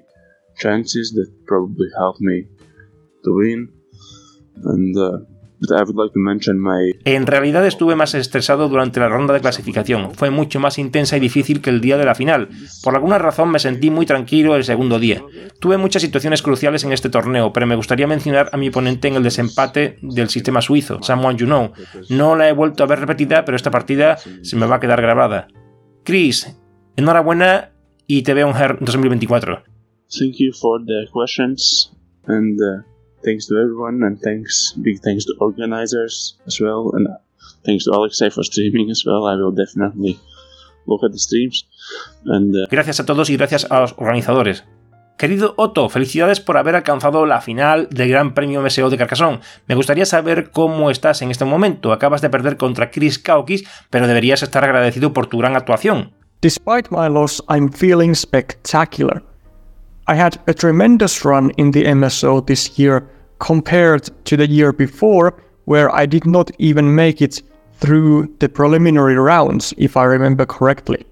chances 0.58 1.12
that 1.14 1.30
probably 1.46 1.88
helped 1.96 2.20
me 2.20 2.48
to 3.24 3.34
win. 3.34 3.72
And 4.64 4.96
uh. 4.96 5.18
En 7.04 7.26
realidad 7.26 7.66
estuve 7.66 7.96
más 7.96 8.14
estresado 8.14 8.68
durante 8.68 9.00
la 9.00 9.08
ronda 9.08 9.32
de 9.32 9.40
clasificación. 9.40 10.14
Fue 10.14 10.30
mucho 10.30 10.60
más 10.60 10.78
intensa 10.78 11.16
y 11.16 11.20
difícil 11.20 11.62
que 11.62 11.70
el 11.70 11.80
día 11.80 11.96
de 11.96 12.04
la 12.04 12.14
final. 12.14 12.48
Por 12.82 12.94
alguna 12.94 13.18
razón 13.18 13.50
me 13.50 13.58
sentí 13.58 13.90
muy 13.90 14.04
tranquilo 14.04 14.54
el 14.54 14.64
segundo 14.64 14.98
día. 14.98 15.22
Tuve 15.58 15.78
muchas 15.78 16.02
situaciones 16.02 16.42
cruciales 16.42 16.84
en 16.84 16.92
este 16.92 17.08
torneo, 17.08 17.52
pero 17.52 17.66
me 17.66 17.76
gustaría 17.76 18.06
mencionar 18.06 18.50
a 18.52 18.58
mi 18.58 18.68
oponente 18.68 19.08
en 19.08 19.14
el 19.14 19.22
desempate 19.22 19.98
del 20.02 20.28
sistema 20.28 20.60
suizo, 20.60 21.00
You 21.00 21.46
Know. 21.46 21.72
No 22.10 22.36
la 22.36 22.48
he 22.48 22.52
vuelto 22.52 22.84
a 22.84 22.86
ver 22.86 23.00
repetida, 23.00 23.44
pero 23.44 23.56
esta 23.56 23.70
partida 23.70 24.18
se 24.42 24.56
me 24.56 24.66
va 24.66 24.76
a 24.76 24.80
quedar 24.80 25.00
grabada. 25.00 25.48
Chris, 26.04 26.54
enhorabuena 26.96 27.72
y 28.06 28.22
te 28.22 28.34
veo 28.34 28.48
en 28.48 28.54
HER 28.54 28.78
2024. 28.80 29.62
Thank 30.08 30.36
you 30.38 30.52
for 30.52 30.84
the 30.84 31.06
questions 31.12 31.92
and 32.26 32.58
uh, 32.60 32.82
thanks 33.24 33.46
to 33.48 33.56
everyone 33.56 34.04
and 34.04 34.20
thanks 34.20 34.74
big 34.76 35.00
thanks 35.00 35.24
to 35.26 35.32
organizers 35.40 36.38
as 36.46 36.60
well 36.60 36.90
and 36.94 37.08
thanks 37.64 37.84
to 37.84 37.92
Alexei 37.92 38.30
for 38.30 38.44
streaming 38.44 38.90
as 38.90 39.04
well. 39.04 39.26
I 39.26 39.36
will 39.36 39.54
definitely 39.54 40.18
look 40.86 41.02
at 41.02 41.12
the 41.12 41.18
streams 41.18 41.66
and 42.26 42.54
uh, 42.54 42.66
Gracias 42.70 43.00
a 43.00 43.06
todos 43.06 43.30
y 43.30 43.36
gracias 43.36 43.66
a 43.70 43.80
los 43.80 43.94
organizadores. 43.96 44.64
Querido 45.16 45.54
Otto, 45.56 45.88
felicidades 45.88 46.40
por 46.40 46.58
haber 46.58 46.76
alcanzado 46.76 47.24
la 47.24 47.40
final 47.40 47.88
del 47.90 48.10
Gran 48.10 48.34
Premio 48.34 48.60
MSO 48.60 48.90
de 48.90 48.98
Carcassonne. 48.98 49.40
Me 49.66 49.74
gustaría 49.74 50.04
saber 50.04 50.50
cómo 50.50 50.90
estás 50.90 51.22
en 51.22 51.30
este 51.30 51.46
momento. 51.46 51.90
Acabas 51.90 52.20
de 52.20 52.28
perder 52.28 52.58
contra 52.58 52.90
Chris 52.90 53.18
Kaukis, 53.18 53.64
pero 53.88 54.06
deberías 54.06 54.42
estar 54.42 54.62
agradecido 54.62 55.14
por 55.14 55.26
tu 55.26 55.38
gran 55.38 55.56
actuación. 55.56 56.12
Despite 56.40 56.90
my 56.90 57.08
loss, 57.08 57.40
I'm 57.48 57.68
feeling 57.68 58.14
spectacular. 58.14 59.22
I 60.06 60.14
had 60.14 60.38
a 60.46 60.54
tremendous 60.54 61.24
run 61.24 61.50
in 61.56 61.70
the 61.70 61.84
MSO 61.84 62.46
this 62.46 62.78
year 62.78 63.08
compared 63.38 64.10
to 64.26 64.36
the 64.36 64.46
year 64.46 64.72
before, 64.72 65.42
where 65.64 65.94
I 65.94 66.06
did 66.06 66.26
not 66.26 66.50
even 66.58 66.94
make 66.94 67.22
it 67.22 67.42
through 67.80 68.34
the 68.38 68.48
preliminary 68.48 69.16
rounds, 69.16 69.74
if 69.76 69.96
I 69.96 70.04
remember 70.04 70.46
correctly. 70.46 71.04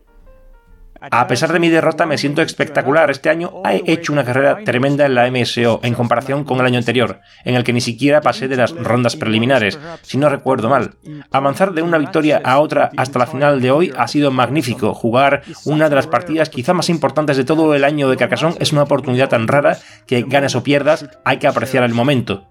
A 1.10 1.26
pesar 1.26 1.52
de 1.52 1.60
mi 1.60 1.68
derrota, 1.68 2.06
me 2.06 2.18
siento 2.18 2.42
espectacular. 2.42 3.10
Este 3.10 3.30
año 3.30 3.62
he 3.64 3.82
hecho 3.92 4.12
una 4.12 4.24
carrera 4.24 4.58
tremenda 4.64 5.06
en 5.06 5.14
la 5.14 5.30
MSO 5.30 5.80
en 5.82 5.94
comparación 5.94 6.44
con 6.44 6.60
el 6.60 6.66
año 6.66 6.78
anterior, 6.78 7.20
en 7.44 7.54
el 7.54 7.64
que 7.64 7.72
ni 7.72 7.80
siquiera 7.80 8.20
pasé 8.20 8.48
de 8.48 8.56
las 8.56 8.72
rondas 8.72 9.16
preliminares, 9.16 9.78
si 10.02 10.18
no 10.18 10.28
recuerdo 10.28 10.68
mal. 10.68 10.94
Avanzar 11.30 11.72
de 11.72 11.82
una 11.82 11.98
victoria 11.98 12.40
a 12.44 12.58
otra 12.58 12.90
hasta 12.96 13.18
la 13.18 13.26
final 13.26 13.60
de 13.60 13.70
hoy 13.70 13.92
ha 13.96 14.08
sido 14.08 14.30
magnífico. 14.30 14.94
Jugar 14.94 15.42
una 15.64 15.88
de 15.88 15.96
las 15.96 16.06
partidas 16.06 16.50
quizá 16.50 16.74
más 16.74 16.88
importantes 16.88 17.36
de 17.36 17.44
todo 17.44 17.74
el 17.74 17.84
año 17.84 18.08
de 18.08 18.16
Carcassonne 18.16 18.56
es 18.60 18.72
una 18.72 18.82
oportunidad 18.82 19.28
tan 19.28 19.48
rara 19.48 19.78
que 20.06 20.22
ganes 20.22 20.54
o 20.54 20.62
pierdas, 20.62 21.08
hay 21.24 21.38
que 21.38 21.46
apreciar 21.46 21.84
el 21.84 21.94
momento. 21.94 22.48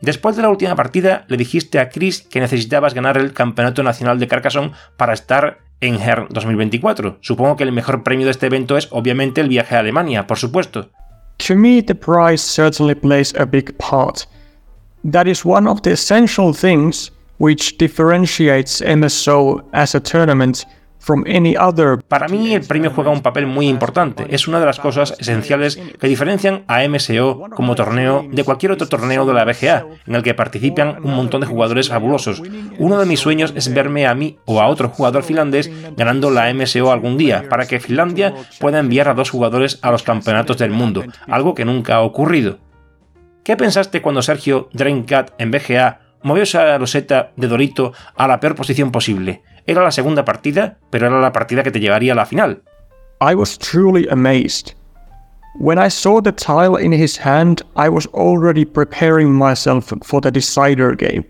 Después 0.00 0.36
de 0.36 0.42
la 0.42 0.48
última 0.48 0.76
partida, 0.76 1.24
le 1.26 1.36
dijiste 1.36 1.80
a 1.80 1.88
Chris 1.88 2.22
que 2.22 2.40
necesitabas 2.40 2.94
ganar 2.94 3.16
el 3.16 3.32
Campeonato 3.32 3.82
Nacional 3.82 4.20
de 4.20 4.28
Carcassonne 4.28 4.72
para 4.96 5.12
estar 5.12 5.58
en 5.80 5.98
HER 5.98 6.26
2024. 6.30 7.18
Supongo 7.20 7.56
que 7.56 7.64
el 7.64 7.72
mejor 7.72 8.02
premio 8.02 8.26
de 8.26 8.32
este 8.32 8.46
evento 8.46 8.76
es 8.76 8.88
obviamente 8.90 9.40
el 9.40 9.48
viaje 9.48 9.76
a 9.76 9.80
Alemania, 9.80 10.26
por 10.26 10.38
supuesto. 10.38 10.90
To 11.46 11.54
me, 11.54 11.82
the 11.82 11.94
prize 11.94 12.42
certainly 12.42 12.94
plays 12.94 13.34
a 13.38 13.44
big 13.44 13.76
part. 13.78 14.26
That 15.10 15.26
is 15.26 15.44
one 15.44 15.68
of 15.68 15.82
the 15.82 15.92
essential 15.92 16.52
things 16.52 17.12
which 17.38 17.78
differentiates 17.78 18.82
MSO 18.82 19.64
as 19.72 19.94
a 19.94 20.00
tournament 20.00 20.64
Para 22.06 22.28
mí 22.28 22.54
el 22.54 22.66
premio 22.66 22.90
juega 22.90 23.10
un 23.10 23.22
papel 23.22 23.46
muy 23.46 23.66
importante. 23.66 24.26
Es 24.28 24.46
una 24.46 24.60
de 24.60 24.66
las 24.66 24.78
cosas 24.78 25.14
esenciales 25.18 25.80
que 25.98 26.06
diferencian 26.08 26.64
a 26.68 26.86
MSO 26.86 27.48
como 27.54 27.74
torneo 27.74 28.26
de 28.30 28.44
cualquier 28.44 28.72
otro 28.72 28.88
torneo 28.88 29.24
de 29.24 29.32
la 29.32 29.44
BGA, 29.44 29.86
en 30.06 30.14
el 30.14 30.22
que 30.22 30.34
participan 30.34 30.98
un 31.02 31.14
montón 31.14 31.40
de 31.40 31.46
jugadores 31.46 31.88
fabulosos. 31.88 32.42
Uno 32.78 32.98
de 32.98 33.06
mis 33.06 33.20
sueños 33.20 33.52
es 33.56 33.72
verme 33.72 34.06
a 34.06 34.14
mí 34.14 34.38
o 34.44 34.60
a 34.60 34.68
otro 34.68 34.90
jugador 34.90 35.22
finlandés 35.22 35.70
ganando 35.96 36.30
la 36.30 36.52
MSO 36.52 36.92
algún 36.92 37.16
día, 37.16 37.44
para 37.48 37.66
que 37.66 37.80
Finlandia 37.80 38.34
pueda 38.60 38.78
enviar 38.78 39.08
a 39.08 39.14
dos 39.14 39.30
jugadores 39.30 39.78
a 39.82 39.90
los 39.90 40.02
campeonatos 40.02 40.58
del 40.58 40.70
mundo, 40.70 41.04
algo 41.26 41.54
que 41.54 41.64
nunca 41.64 41.96
ha 41.96 42.02
ocurrido. 42.02 42.58
¿Qué 43.44 43.56
pensaste 43.56 44.02
cuando 44.02 44.20
Sergio 44.20 44.68
Draincat 44.74 45.30
en 45.38 45.50
BGA 45.50 46.00
movió 46.22 46.42
esa 46.42 46.76
roseta 46.76 47.32
de 47.36 47.48
Dorito 47.48 47.92
a 48.14 48.28
la 48.28 48.40
peor 48.40 48.54
posición 48.54 48.92
posible? 48.92 49.42
Era 49.68 49.82
la 49.82 49.90
segunda 49.90 50.24
partida, 50.24 50.78
pero 50.88 51.08
era 51.08 51.20
la 51.20 51.30
partida 51.30 51.62
que 51.62 51.70
te 51.70 51.78
llevaría 51.78 52.14
a 52.14 52.16
la 52.16 52.24
final. 52.24 52.62
I 53.20 53.34
was 53.34 53.58
truly 53.58 54.08
amazed. 54.08 54.72
When 55.60 55.78
I 55.78 55.90
saw 55.90 56.22
the 56.22 56.32
tile 56.32 56.76
in 56.76 56.90
his 56.90 57.18
hand, 57.18 57.62
I 57.76 57.90
was 57.90 58.06
already 58.14 58.64
preparing 58.64 59.30
myself 59.30 59.92
for 60.04 60.22
the 60.22 60.30
decider 60.30 60.96
game. 60.96 61.26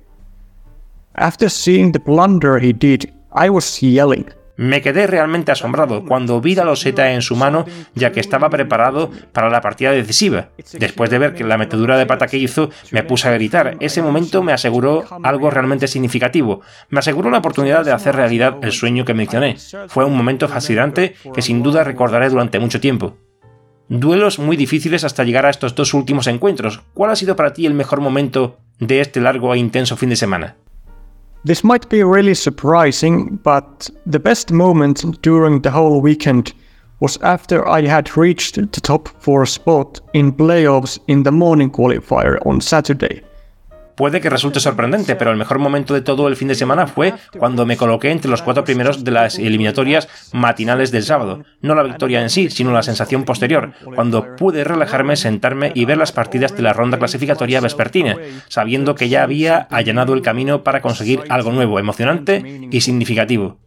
After 1.17 1.49
seeing 1.49 1.91
the 1.91 1.99
blunder 1.99 2.61
he 2.61 2.73
did, 2.73 3.13
I 3.33 3.51
was 3.51 3.83
yelling. 3.83 4.31
Me 4.59 4.83
quedé 4.83 5.07
realmente 5.07 5.53
asombrado 5.53 6.05
cuando 6.05 6.41
vi 6.41 6.57
la 6.57 6.65
loseta 6.65 7.13
en 7.13 7.23
su 7.23 7.37
mano, 7.37 7.65
ya 7.95 8.11
que 8.11 8.19
estaba 8.19 8.51
preparado 8.51 9.09
para 9.33 9.51
la 9.51 9.61
partida 9.61 9.93
decisiva. 9.93 10.49
Después 10.73 11.11
de 11.11 11.19
ver 11.19 11.35
que 11.35 11.45
la 11.45 11.57
metedura 11.57 11.97
de 11.97 12.07
pata 12.07 12.27
que 12.27 12.39
hizo, 12.39 12.69
me 12.91 13.05
puse 13.05 13.29
a 13.29 13.33
gritar. 13.33 13.77
Ese 13.79 14.03
momento 14.03 14.43
me 14.43 14.53
aseguró 14.53 15.05
algo 15.23 15.49
realmente 15.49 15.87
significativo. 15.87 16.61
Me 16.89 16.99
aseguró 16.99 17.31
la 17.31 17.39
oportunidad 17.39 17.85
de 17.85 17.93
hacer 17.93 18.17
realidad 18.17 18.57
el 18.61 18.73
sueño 18.73 19.05
que 19.05 19.15
mencioné. 19.15 19.57
Fue 19.87 20.05
un 20.05 20.17
momento 20.17 20.49
fascinante 20.49 21.15
que 21.33 21.41
sin 21.41 21.63
duda 21.63 21.85
recordaré 21.85 22.29
durante 22.29 22.59
mucho 22.59 22.81
tiempo. 22.81 23.17
Duelos 23.89 24.41
muy 24.41 24.57
difíciles 24.57 25.05
hasta 25.05 25.23
llegar 25.23 25.47
a 25.47 25.51
estos 25.51 25.77
dos 25.77 25.95
últimos 25.95 26.27
encuentros. 26.27 26.83
¿Cuál 26.95 27.13
ha 27.13 27.17
sido 27.17 27.37
para 27.37 27.53
ti 27.53 27.65
el 27.65 27.75
mejor 27.75 28.01
momento 28.01 28.59
de 28.81 29.01
este 29.03 29.21
largo 29.21 29.55
e 29.55 29.59
intenso 29.59 29.97
fin 29.97 30.09
de 30.09 30.17
semana? 30.17 30.57
This 31.45 31.65
might 31.65 31.89
be 31.89 32.03
really 32.03 32.35
surprising, 32.35 33.37
but 33.43 33.89
the 34.07 34.19
best 34.19 34.51
moment 34.51 35.23
during 35.23 35.63
the 35.63 35.71
whole 35.71 36.01
weekend 36.01 36.53
was 37.01 37.17
after 37.23 37.67
I 37.69 37.83
had 37.83 38.17
reached 38.17 38.57
the 38.57 38.81
top 38.81 39.09
4 39.23 39.47
spot 39.47 40.01
in 40.15 40.33
playoffs 40.33 40.99
in 41.07 41.23
the 41.23 41.33
morning 41.33 41.71
qualifier 41.71 42.45
on 42.45 42.61
Saturday. 42.61 43.23
Puede 43.99 44.21
que 44.21 44.31
resulte 44.31 44.61
sorprendente, 44.61 45.17
pero 45.17 45.33
el 45.33 45.37
mejor 45.37 45.59
momento 45.59 45.93
de 45.93 46.03
todo 46.03 46.29
el 46.29 46.37
fin 46.37 46.47
de 46.47 46.55
semana 46.55 46.87
fue 46.87 47.15
cuando 47.37 47.67
me 47.67 47.77
coloqué 47.77 48.13
entre 48.13 48.31
los 48.31 48.43
cuatro 48.43 48.63
primeros 48.63 49.03
de 49.03 49.11
las 49.11 49.41
eliminatorias 49.41 50.09
matinales 50.33 50.93
del 50.93 51.03
sábado. 51.03 51.43
No 51.63 51.75
la 51.75 51.83
victoria 51.83 52.23
en 52.23 52.31
sí, 52.31 52.49
sino 52.49 52.71
la 52.71 52.85
sensación 52.85 53.25
posterior, 53.25 53.73
cuando 53.97 54.37
pude 54.37 54.63
relajarme, 54.63 55.17
sentarme 55.17 55.73
y 55.75 55.85
ver 55.85 55.99
las 55.99 56.13
partidas 56.13 56.55
de 56.57 56.63
la 56.63 56.73
ronda 56.73 57.01
clasificatoria 57.01 57.61
vespertina, 57.61 58.17
sabiendo 58.47 58.95
que 58.95 59.09
ya 59.09 59.25
había 59.25 59.67
allanado 59.69 60.15
el 60.15 60.23
camino 60.23 60.63
para 60.63 60.81
conseguir 60.81 61.23
algo 61.29 61.51
nuevo, 61.51 61.81
emocionante 61.81 62.69
y 62.71 62.81
significativo. 62.83 63.59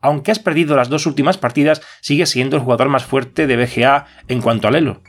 Aunque 0.00 0.32
has 0.32 0.40
perdido 0.40 0.74
las 0.74 0.88
dos 0.88 1.06
últimas 1.06 1.38
partidas, 1.38 1.80
sigues 2.00 2.30
siendo 2.30 2.56
el 2.56 2.62
jugador 2.62 2.88
más 2.88 3.04
fuerte 3.04 3.46
de 3.46 3.56
BGA 3.56 4.06
en 4.26 4.42
cuanto 4.42 4.66
al 4.66 4.74
elo. 4.74 5.00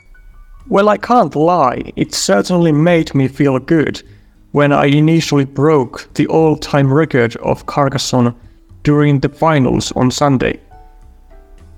Well, 0.68 0.86
I 0.86 0.98
can't 0.98 1.34
lie, 1.34 1.92
it 1.96 2.12
certainly 2.12 2.72
made 2.72 3.06
me 3.12 3.28
feel 3.28 3.58
good. 3.58 4.04
When 4.52 4.72
I 4.72 4.86
initially 4.86 5.44
broke 5.46 6.08
the 6.14 6.26
all 6.28 6.56
time 6.56 6.92
record 6.92 7.36
of 7.36 7.66
Carcassonne 7.66 8.34
during 8.82 9.20
the 9.20 9.28
finals 9.28 9.92
on 9.92 10.10
Sunday. 10.10 10.60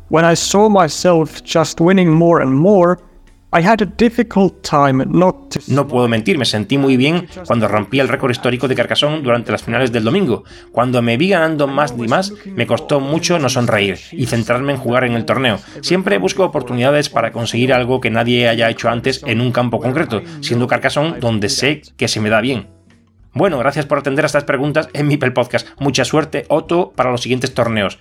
When 0.08 0.24
I 0.24 0.34
saw 0.34 0.68
myself 0.68 1.42
just 1.42 1.80
winning 1.80 2.10
more 2.10 2.40
and 2.40 2.54
more, 2.54 3.00
No 5.68 5.86
puedo 5.86 6.08
mentir, 6.08 6.38
me 6.38 6.44
sentí 6.44 6.76
muy 6.76 6.96
bien 6.96 7.28
cuando 7.46 7.68
rompí 7.68 8.00
el 8.00 8.08
récord 8.08 8.32
histórico 8.32 8.66
de 8.66 8.74
Carcassonne 8.74 9.22
durante 9.22 9.52
las 9.52 9.62
finales 9.62 9.92
del 9.92 10.02
domingo. 10.02 10.42
Cuando 10.72 11.00
me 11.02 11.16
vi 11.16 11.28
ganando 11.28 11.68
más 11.68 11.94
y 11.96 12.08
más, 12.08 12.32
me 12.46 12.66
costó 12.66 12.98
mucho 12.98 13.38
no 13.38 13.48
sonreír 13.48 13.96
y 14.10 14.26
centrarme 14.26 14.72
en 14.72 14.80
jugar 14.80 15.04
en 15.04 15.12
el 15.12 15.24
torneo. 15.24 15.60
Siempre 15.82 16.18
busco 16.18 16.42
oportunidades 16.42 17.08
para 17.08 17.30
conseguir 17.30 17.72
algo 17.72 18.00
que 18.00 18.10
nadie 18.10 18.48
haya 18.48 18.68
hecho 18.68 18.88
antes 18.88 19.22
en 19.24 19.40
un 19.40 19.52
campo 19.52 19.78
concreto, 19.78 20.20
siendo 20.40 20.66
Carcassonne 20.66 21.20
donde 21.20 21.48
sé 21.48 21.82
que 21.96 22.08
se 22.08 22.20
me 22.20 22.30
da 22.30 22.40
bien. 22.40 22.66
Bueno, 23.34 23.58
gracias 23.58 23.86
por 23.86 23.98
atender 23.98 24.24
a 24.24 24.26
estas 24.26 24.42
preguntas 24.42 24.88
en 24.94 25.06
mi 25.06 25.16
Podcast. 25.16 25.68
Mucha 25.78 26.04
suerte, 26.04 26.44
Otto, 26.48 26.92
para 26.96 27.12
los 27.12 27.22
siguientes 27.22 27.54
torneos. 27.54 28.00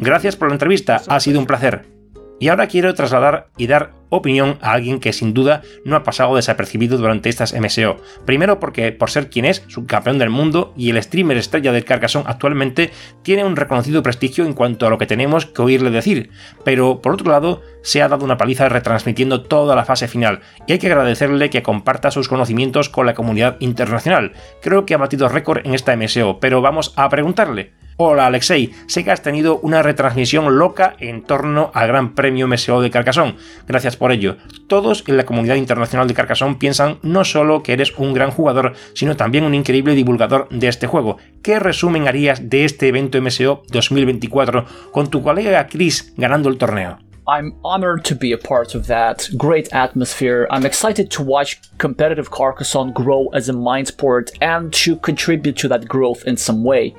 Gracias 0.00 0.34
por 0.34 0.48
la 0.48 0.54
entrevista, 0.54 1.00
ha 1.06 1.20
sido 1.20 1.38
un 1.38 1.46
placer. 1.46 2.01
Y 2.40 2.48
ahora 2.48 2.66
quiero 2.66 2.92
trasladar 2.94 3.48
y 3.56 3.66
dar 3.66 3.92
opinión 4.08 4.58
a 4.60 4.72
alguien 4.72 5.00
que 5.00 5.12
sin 5.12 5.32
duda 5.32 5.62
no 5.84 5.96
ha 5.96 6.02
pasado 6.02 6.36
desapercibido 6.36 6.98
durante 6.98 7.28
estas 7.28 7.54
MSO. 7.54 7.96
Primero 8.26 8.60
porque 8.60 8.92
por 8.92 9.10
ser 9.10 9.30
quien 9.30 9.46
es, 9.46 9.64
subcampeón 9.68 10.18
del 10.18 10.28
mundo 10.28 10.74
y 10.76 10.90
el 10.90 11.02
streamer 11.02 11.38
estrella 11.38 11.72
del 11.72 11.84
Carcassonne 11.84 12.28
actualmente, 12.28 12.90
tiene 13.22 13.44
un 13.44 13.56
reconocido 13.56 14.02
prestigio 14.02 14.44
en 14.44 14.52
cuanto 14.52 14.86
a 14.86 14.90
lo 14.90 14.98
que 14.98 15.06
tenemos 15.06 15.46
que 15.46 15.62
oírle 15.62 15.90
decir. 15.90 16.30
Pero 16.64 17.00
por 17.00 17.14
otro 17.14 17.30
lado, 17.30 17.62
se 17.82 18.02
ha 18.02 18.08
dado 18.08 18.24
una 18.24 18.36
paliza 18.36 18.68
retransmitiendo 18.68 19.42
toda 19.42 19.74
la 19.74 19.84
fase 19.86 20.08
final 20.08 20.40
y 20.66 20.72
hay 20.72 20.78
que 20.78 20.88
agradecerle 20.88 21.48
que 21.48 21.62
comparta 21.62 22.10
sus 22.10 22.28
conocimientos 22.28 22.90
con 22.90 23.06
la 23.06 23.14
comunidad 23.14 23.56
internacional. 23.60 24.32
Creo 24.60 24.84
que 24.84 24.94
ha 24.94 24.98
batido 24.98 25.28
récord 25.28 25.64
en 25.64 25.74
esta 25.74 25.96
MSO, 25.96 26.38
pero 26.38 26.60
vamos 26.60 26.92
a 26.96 27.08
preguntarle. 27.08 27.72
Hola 27.98 28.26
Alexei, 28.26 28.72
sé 28.86 29.04
que 29.04 29.10
has 29.10 29.22
tenido 29.22 29.58
una 29.58 29.82
retransmisión 29.82 30.58
loca 30.58 30.96
en 30.98 31.22
torno 31.22 31.70
al 31.74 31.88
Gran 31.88 32.14
Premio 32.14 32.48
MSO 32.48 32.80
de 32.80 32.90
Carcassonne. 32.90 33.36
Gracias 33.68 33.96
por 33.96 34.12
ello. 34.12 34.38
Todos 34.66 35.04
en 35.06 35.18
la 35.18 35.26
comunidad 35.26 35.56
internacional 35.56 36.08
de 36.08 36.14
Carcassonne 36.14 36.56
piensan 36.56 36.98
no 37.02 37.24
solo 37.24 37.62
que 37.62 37.74
eres 37.74 37.92
un 37.98 38.14
gran 38.14 38.30
jugador, 38.30 38.72
sino 38.94 39.14
también 39.16 39.44
un 39.44 39.54
increíble 39.54 39.94
divulgador 39.94 40.48
de 40.48 40.68
este 40.68 40.86
juego. 40.86 41.18
¿Qué 41.42 41.58
resumen 41.58 42.08
harías 42.08 42.48
de 42.48 42.64
este 42.64 42.88
evento 42.88 43.20
MSO 43.20 43.62
2024 43.70 44.64
con 44.90 45.10
tu 45.10 45.22
colega 45.22 45.66
Chris 45.66 46.14
ganando 46.16 46.48
el 46.48 46.56
torneo? 46.56 46.98
I'm 47.28 47.54
honored 47.62 48.04
to 48.06 48.16
be 48.16 48.32
a 48.32 48.38
part 48.38 48.74
of 48.74 48.88
that 48.88 49.28
great 49.36 49.68
atmosphere. 49.72 50.48
I'm 50.50 50.66
excited 50.66 51.10
to 51.12 51.22
watch 51.22 51.60
competitive 51.78 52.30
Carcassonne 52.30 52.92
grow 52.92 53.28
as 53.32 53.48
a 53.48 53.52
mind 53.52 53.88
sport 53.88 54.32
and 54.40 54.72
to 54.84 54.96
contribute 54.96 55.56
to 55.58 55.68
that 55.68 55.86
growth 55.86 56.24
in 56.26 56.36
some 56.36 56.64
way. 56.64 56.94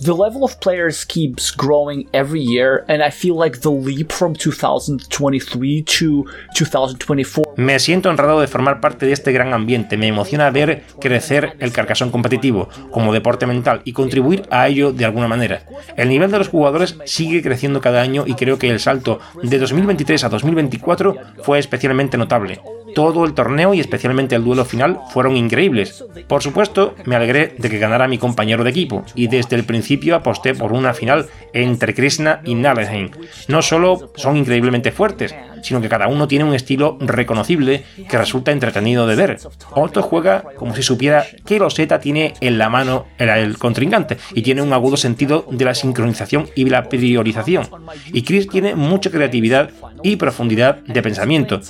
The 0.00 0.14
level 0.14 0.44
of 0.44 0.58
players 0.60 1.04
keeps 1.04 1.50
growing 1.50 2.08
every 2.12 2.40
year, 2.40 2.84
and 2.88 3.02
I 3.02 3.10
feel 3.10 3.36
like 3.36 3.60
the 3.60 3.70
leap 3.70 4.12
from 4.12 4.34
2023 4.34 5.82
to 5.82 6.24
2024. 6.54 7.54
Me 7.56 7.78
siento 7.78 8.08
honrado 8.08 8.40
de 8.40 8.46
formar 8.46 8.80
parte 8.80 9.06
de 9.06 9.12
este 9.12 9.32
gran 9.32 9.52
ambiente. 9.52 9.96
Me 9.96 10.08
emociona 10.08 10.50
ver 10.50 10.84
crecer 11.00 11.56
el 11.60 11.72
carcasón 11.72 12.10
competitivo 12.10 12.68
como 12.90 13.12
deporte 13.12 13.46
mental 13.46 13.82
y 13.84 13.92
contribuir 13.92 14.44
a 14.50 14.68
ello 14.68 14.92
de 14.92 15.04
alguna 15.04 15.28
manera. 15.28 15.62
El 15.96 16.08
nivel 16.08 16.30
de 16.30 16.38
los 16.38 16.48
jugadores 16.48 16.96
sigue 17.04 17.42
creciendo 17.42 17.80
cada 17.80 18.00
año 18.00 18.24
y 18.26 18.34
creo 18.34 18.58
que 18.58 18.70
el 18.70 18.80
salto 18.80 19.20
de 19.42 19.58
2023 19.58 20.24
a 20.24 20.28
2024 20.30 21.16
fue 21.42 21.58
especialmente 21.58 22.16
notable. 22.16 22.60
Todo 22.94 23.24
el 23.24 23.34
torneo 23.34 23.74
y 23.74 23.80
especialmente 23.80 24.34
el 24.34 24.44
duelo 24.44 24.64
final 24.64 25.00
fueron 25.12 25.36
increíbles. 25.36 26.04
Por 26.26 26.42
supuesto, 26.42 26.94
me 27.04 27.16
alegré 27.16 27.54
de 27.58 27.70
que 27.70 27.78
ganara 27.78 28.08
mi 28.08 28.18
compañero 28.18 28.64
de 28.64 28.70
equipo 28.70 29.04
y 29.14 29.28
desde 29.28 29.56
el 29.56 29.64
principio 29.64 30.16
aposté 30.16 30.54
por 30.54 30.72
una 30.72 30.94
final 30.94 31.26
entre 31.52 31.94
Krishna 31.94 32.40
y 32.44 32.54
Nalheim. 32.54 33.10
No 33.48 33.62
solo 33.62 34.12
son 34.16 34.36
increíblemente 34.36 34.92
fuertes, 34.92 35.34
sino 35.62 35.80
que 35.80 35.88
cada 35.88 36.08
uno 36.08 36.28
tiene 36.28 36.44
un 36.44 36.54
estilo 36.54 36.96
reconocible 37.00 37.84
que 38.08 38.18
resulta 38.18 38.52
entretenido 38.52 39.06
de 39.06 39.16
ver. 39.16 39.38
Otto 39.72 40.02
juega 40.02 40.44
como 40.56 40.74
si 40.74 40.82
supiera 40.82 41.26
qué 41.44 41.58
loseta 41.58 42.00
tiene 42.00 42.34
en 42.40 42.58
la 42.58 42.68
mano 42.68 43.06
el 43.18 43.58
contrincante 43.58 44.16
y 44.34 44.42
tiene 44.42 44.62
un 44.62 44.72
agudo 44.72 44.96
sentido 44.96 45.46
de 45.50 45.64
la 45.64 45.74
sincronización 45.74 46.48
y 46.54 46.64
la 46.66 46.88
priorización. 46.88 47.68
Y 48.12 48.22
Chris 48.22 48.48
tiene 48.48 48.74
mucha 48.74 49.10
creatividad 49.10 49.70
y 50.02 50.16
profundidad 50.16 50.76
de 50.84 51.02
pensamiento. 51.02 51.60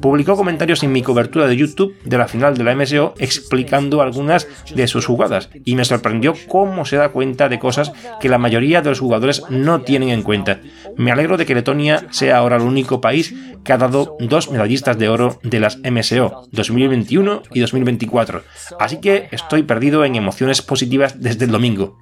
Publicó 0.00 0.36
comentarios 0.36 0.82
en 0.82 0.92
mi 0.92 1.02
cobertura 1.02 1.46
de 1.46 1.56
YouTube 1.56 1.94
de 2.04 2.18
la 2.18 2.28
final 2.28 2.56
de 2.56 2.64
la 2.64 2.74
MSO 2.74 3.14
explicando 3.18 4.02
algunas 4.02 4.46
de 4.74 4.86
sus 4.86 5.06
jugadas 5.06 5.50
y 5.64 5.74
me 5.76 5.84
sorprendió 5.84 6.34
cómo 6.48 6.84
se 6.84 6.96
da 6.96 7.10
cuenta 7.10 7.48
de 7.48 7.58
cosas 7.58 7.92
que 8.20 8.28
la 8.28 8.38
mayoría 8.38 8.82
de 8.82 8.90
los 8.90 9.00
jugadores 9.00 9.42
no 9.50 9.82
tienen 9.82 10.10
en 10.10 10.22
cuenta. 10.22 10.60
Me 10.96 11.12
alegro 11.12 11.36
de 11.36 11.46
que 11.46 11.54
Letonia 11.54 12.06
sea 12.10 12.38
ahora 12.38 12.56
el 12.56 12.62
único 12.62 13.00
país 13.00 13.34
que 13.64 13.72
ha 13.72 13.78
dado 13.78 14.16
dos 14.20 14.50
medallistas 14.50 14.98
de 14.98 15.08
oro 15.08 15.38
de 15.42 15.60
las 15.60 15.78
MSO 15.78 16.48
2021 16.52 17.42
y 17.52 17.60
2024, 17.60 18.42
así 18.78 19.00
que 19.00 19.28
estoy 19.30 19.62
perdido 19.62 20.04
en 20.04 20.16
emociones 20.16 20.62
positivas 20.62 21.20
desde 21.20 21.44
el 21.44 21.50
domingo. 21.50 21.98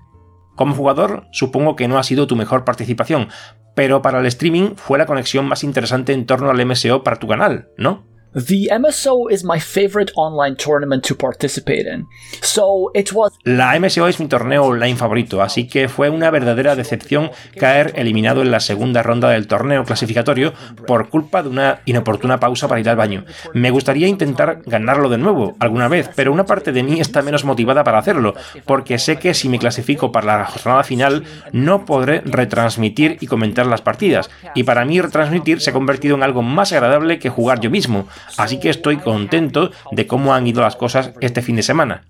Como 0.56 0.74
jugador, 0.74 1.26
supongo 1.32 1.76
que 1.76 1.86
no 1.86 1.98
ha 1.98 2.02
sido 2.02 2.26
tu 2.26 2.34
mejor 2.34 2.64
participación, 2.64 3.28
pero 3.76 4.00
para 4.00 4.20
el 4.20 4.26
streaming 4.26 4.70
fue 4.74 4.96
la 4.96 5.04
conexión 5.04 5.46
más 5.46 5.62
interesante 5.62 6.14
en 6.14 6.24
torno 6.24 6.48
al 6.48 6.64
MSO 6.64 7.04
para 7.04 7.18
tu 7.18 7.28
canal, 7.28 7.68
¿no? 7.76 8.06
The 8.36 8.68
MSO 8.70 9.30
is 9.30 9.44
my 9.44 9.58
favorite 9.58 10.12
online 10.14 10.56
tournament 10.56 11.02
to 11.06 11.14
participate 11.14 11.86
in. 11.86 12.06
So 12.42 12.90
it 12.92 13.10
was 13.14 13.32
La 13.44 13.78
MSO 13.80 14.08
es 14.08 14.20
mi 14.20 14.28
torneo 14.28 14.64
online 14.64 14.94
favorito, 14.96 15.40
así 15.40 15.66
que 15.66 15.88
fue 15.88 16.10
una 16.10 16.30
verdadera 16.30 16.76
decepción 16.76 17.30
caer 17.58 17.94
eliminado 17.96 18.42
en 18.42 18.50
la 18.50 18.60
segunda 18.60 19.02
ronda 19.02 19.30
del 19.30 19.46
torneo 19.46 19.84
clasificatorio 19.84 20.52
por 20.86 21.08
culpa 21.08 21.42
de 21.42 21.48
una 21.48 21.80
inoportuna 21.86 22.38
pausa 22.38 22.68
para 22.68 22.78
ir 22.78 22.90
al 22.90 22.96
baño. 22.96 23.24
Me 23.54 23.70
gustaría 23.70 24.06
intentar 24.06 24.60
ganarlo 24.66 25.08
de 25.08 25.16
nuevo 25.16 25.56
alguna 25.58 25.88
vez, 25.88 26.10
pero 26.14 26.30
una 26.30 26.44
parte 26.44 26.72
de 26.72 26.82
mí 26.82 27.00
está 27.00 27.22
menos 27.22 27.46
motivada 27.46 27.84
para 27.84 28.00
hacerlo, 28.00 28.34
porque 28.66 28.98
sé 28.98 29.16
que 29.16 29.32
si 29.32 29.48
me 29.48 29.58
clasifico 29.58 30.12
para 30.12 30.40
la 30.40 30.44
jornada 30.44 30.84
final 30.84 31.24
no 31.52 31.86
podré 31.86 32.20
retransmitir 32.20 33.16
y 33.18 33.28
comentar 33.28 33.64
las 33.64 33.80
partidas, 33.80 34.28
y 34.54 34.64
para 34.64 34.84
mí 34.84 35.00
retransmitir 35.00 35.62
se 35.62 35.70
ha 35.70 35.72
convertido 35.72 36.16
en 36.16 36.22
algo 36.22 36.42
más 36.42 36.72
agradable 36.72 37.18
que 37.18 37.30
jugar 37.30 37.60
yo 37.60 37.70
mismo, 37.70 38.06
así 38.36 38.60
que 38.60 38.70
estoy 38.70 38.96
contento 38.98 39.70
de 39.92 40.06
cómo 40.06 40.34
han 40.34 40.46
ido 40.46 40.62
las 40.62 40.76
cosas 40.76 41.12
este 41.20 41.42
fin 41.42 41.56
de 41.56 41.62
semana. 41.62 42.04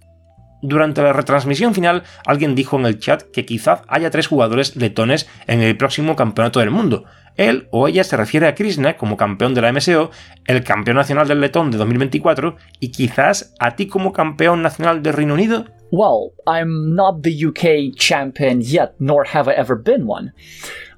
Durante 0.62 1.02
la 1.02 1.12
retransmisión 1.12 1.74
final, 1.74 2.02
alguien 2.24 2.55
dijo 2.55 2.79
en 2.79 2.87
el 2.87 2.98
chat 2.98 3.22
que 3.33 3.44
quizás 3.44 3.83
haya 3.88 4.11
tres 4.11 4.26
jugadores 4.26 4.74
letones 4.74 5.29
en 5.46 5.61
el 5.61 5.76
próximo 5.76 6.16
campeonato 6.16 6.61
del 6.61 6.70
mundo. 6.70 7.05
Él 7.37 7.68
o 7.70 7.87
ella 7.87 8.02
se 8.02 8.16
refiere 8.16 8.48
a 8.48 8.55
Krishna 8.55 8.96
como 8.96 9.18
campeón 9.18 9.52
de 9.52 9.61
la 9.61 9.72
MSO, 9.72 10.11
el 10.46 10.64
campeón 10.64 10.96
nacional 10.96 11.29
del 11.29 11.40
letón 11.40 11.70
de 11.70 11.76
2024 11.79 12.57
y 12.81 12.90
quizás 12.90 13.55
a 13.59 13.76
ti 13.76 13.87
como 13.87 14.12
campeón 14.12 14.62
nacional 14.62 15.02
del 15.02 15.12
Reino 15.12 15.35
Unido. 15.35 15.66
Well, 15.92 16.33
I'm 16.46 16.94
not 16.94 17.22
the 17.22 17.46
UK 17.46 17.94
champion 17.96 18.61
yet, 18.61 18.94
nor 18.98 19.26
have 19.35 19.48
I 19.48 19.55
ever 19.55 19.76
been 19.76 20.05
one. 20.09 20.33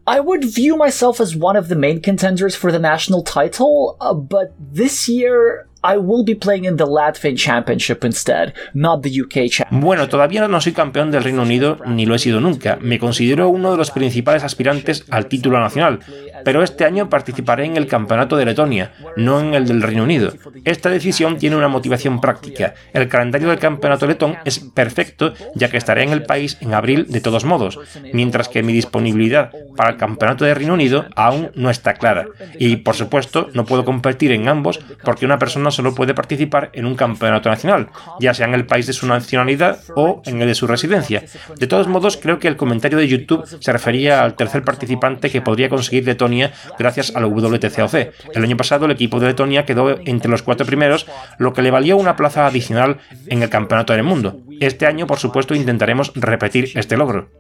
I 0.09 0.21
would 0.21 0.43
view 0.43 0.75
myself 0.75 1.21
as 1.21 1.37
one 1.37 1.55
of 1.55 1.69
the 1.69 1.77
main 1.77 2.01
contenders 2.01 2.57
for 2.57 2.73
the 2.73 2.79
national 2.79 3.23
title, 3.23 3.99
uh, 4.01 4.15
but 4.15 4.55
this 4.59 5.07
year 5.07 5.68
I 5.89 5.97
will 5.97 6.23
be 6.23 6.35
playing 6.35 6.67
in 6.67 6.77
the 6.77 6.85
Latvian 6.85 7.35
Championship 7.37 8.05
instead, 8.05 8.53
not 8.75 9.03
the 9.03 9.09
UK 9.09 9.49
Championship. 9.49 9.69
Bueno, 9.71 10.07
todavía 10.07 10.47
no 10.47 10.61
soy 10.61 10.73
campeón 10.73 11.11
del 11.11 11.25
Reino 11.25 11.43
Unido 11.43 11.79
ni 11.87 12.05
lo 12.05 12.15
he 12.15 12.19
sido 12.19 12.43
nunca. 12.43 12.77
Me 12.83 12.99
considero 12.99 13.49
uno 13.49 13.71
de 13.71 13.79
los 13.79 13.91
principales 13.91 14.45
aspirantes 14.45 15.07
al 15.09 15.27
título 15.27 15.59
nacional, 15.59 16.01
pero 16.45 16.63
este 16.63 16.85
año 16.85 17.09
participaré 17.09 17.65
en 17.65 17.79
el 17.79 17.87
Campeonato 17.87 18.37
de 18.37 18.45
Letonia, 18.45 18.93
no 19.17 19.41
en 19.41 19.55
el 19.55 19.67
del 19.67 19.81
Reino 19.81 20.03
Unido. 20.03 20.35
Esta 20.67 20.91
decisión 20.91 21.39
tiene 21.39 21.57
una 21.57 21.69
motivación 21.69 22.21
práctica. 22.21 22.75
El 22.93 23.09
calendario 23.09 23.49
del 23.49 23.59
Campeonato 23.59 24.07
Letón 24.07 24.37
es 24.45 24.59
perfecto, 24.59 25.33
ya 25.55 25.71
que 25.71 25.79
estaré 25.79 26.03
en 26.03 26.11
el 26.11 26.25
país 26.25 26.59
en 26.61 26.75
abril 26.75 27.07
de 27.09 27.23
todos 27.23 27.47
modos, 27.47 27.79
mientras 28.13 28.51
que 28.51 28.63
mi 28.63 28.75
disponibilidad 28.75 29.53
para 29.75 29.91
el 29.91 29.97
Campeonato 29.97 30.45
de 30.45 30.55
Reino 30.55 30.75
Unido 30.75 31.07
aún 31.17 31.51
no 31.55 31.71
está 31.71 31.95
clara. 31.95 32.27
Y, 32.59 32.77
por 32.77 32.95
supuesto, 32.95 33.49
no 33.55 33.65
puedo 33.65 33.87
competir 33.87 34.33
en 34.33 34.49
ambos 34.49 34.81
porque 35.03 35.25
una 35.25 35.39
persona 35.39 35.71
solo 35.79 35.95
puede 35.95 36.13
participar 36.13 36.71
en 36.73 36.87
un 36.87 36.97
campeonato 36.97 37.49
nacional, 37.49 37.89
ya 38.19 38.35
sea 38.35 38.49
en 38.49 38.55
el 38.55 38.67
país 38.67 38.89
de 38.89 38.93
su 38.93 39.07
nacionalidad 39.07 39.79
o 39.95 40.23
en 40.27 40.43
el 40.43 40.49
de 40.49 40.57
su 40.57 40.67
residencia. 40.67 41.23
De 41.57 41.69
todos 41.69 41.87
modos, 41.87 42.17
creo 42.17 42.41
que 42.41 42.49
el 42.49 42.57
comentario 42.57 42.99
de 42.99 43.07
YouTube 43.07 43.47
se 43.47 43.73
refería 43.73 44.25
al 44.25 44.35
tercer 44.35 44.65
participante 44.65 45.31
que 45.31 45.41
podría 45.41 45.69
conseguir 45.69 46.05
Letonia 46.05 46.51
gracias 46.81 47.15
al 47.15 47.27
WTCOC. 47.27 47.95
El 48.35 48.43
año 48.43 48.57
pasado 48.57 48.87
el 48.87 48.91
equipo 48.91 49.21
de 49.21 49.29
Letonia 49.29 49.65
quedó 49.65 50.01
entre 50.05 50.29
los 50.29 50.43
cuatro 50.43 50.67
primeros, 50.67 51.07
lo 51.39 51.53
que 51.53 51.63
le 51.63 51.71
valió 51.71 51.97
una 51.97 52.17
plaza 52.17 52.49
adicional 52.49 52.97
en 53.29 53.45
el 53.45 53.49
campeonato 53.49 53.93
del 53.93 54.03
mundo. 54.03 54.41
Este 54.59 54.85
año, 54.87 55.07
por 55.07 55.21
supuesto, 55.21 55.55
intentaremos 55.55 56.11
repetir 56.17 56.73
este 56.75 56.97
logro. 56.97 57.31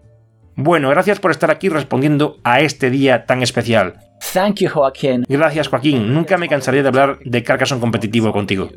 Bueno, 0.54 0.90
gracias 0.90 1.18
por 1.18 1.32
estar 1.32 1.50
aquí 1.50 1.68
respondiendo 1.68 2.38
a 2.44 2.60
este 2.60 2.88
día 2.90 3.26
tan 3.26 3.42
especial. 3.42 4.07
Thank 4.32 4.56
you, 4.56 4.68
Joaquin. 4.68 5.24
Gracias, 5.28 5.68
Joaquín. 5.68 6.12
Nunca 6.12 6.36
me 6.36 6.48
cansaré 6.48 6.82
de 6.82 6.88
hablar 6.88 7.18
de 7.24 7.42
Carcassonne 7.42 7.80
competitivo 7.80 8.32
contigo. 8.32 8.68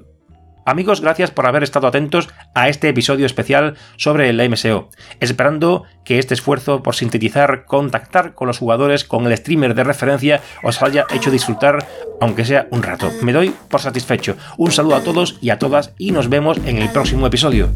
Amigos, 0.64 1.02
gracias 1.02 1.32
por 1.32 1.48
haber 1.48 1.64
estado 1.64 1.88
atentos 1.88 2.30
a 2.54 2.70
este 2.70 2.88
episodio 2.88 3.26
especial 3.26 3.76
sobre 3.98 4.30
el 4.30 4.50
MSO, 4.50 4.90
esperando 5.20 5.86
que 6.06 6.20
este 6.20 6.36
esfuerzo 6.36 6.84
por 6.84 6.96
sintetizar, 6.96 7.66
contactar 7.66 8.36
con 8.36 8.48
los 8.48 8.60
jugadores, 8.60 9.04
con 9.04 9.26
el 9.26 9.36
streamer 9.36 9.74
de 9.74 9.84
referencia, 9.84 10.40
os 10.64 10.82
haya 10.84 11.06
hecho 11.14 11.32
disfrutar, 11.32 11.86
aunque 12.22 12.46
sea 12.46 12.68
un 12.70 12.84
rato. 12.84 13.12
Me 13.24 13.34
doy 13.34 13.54
por 13.70 13.82
satisfecho. 13.82 14.38
Un 14.58 14.72
saludo 14.72 14.96
a 14.96 15.04
todos 15.04 15.38
y 15.42 15.50
a 15.50 15.58
todas 15.58 15.94
y 15.98 16.12
nos 16.12 16.30
vemos 16.30 16.58
en 16.66 16.78
el 16.78 16.90
próximo 16.92 17.26
episodio. 17.26 17.72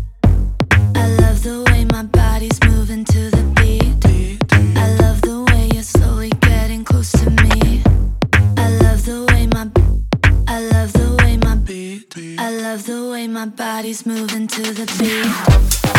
My 13.28 13.46
body's 13.46 14.06
moving 14.06 14.48
to 14.48 14.62
the 14.62 14.86
beat. 15.00 15.95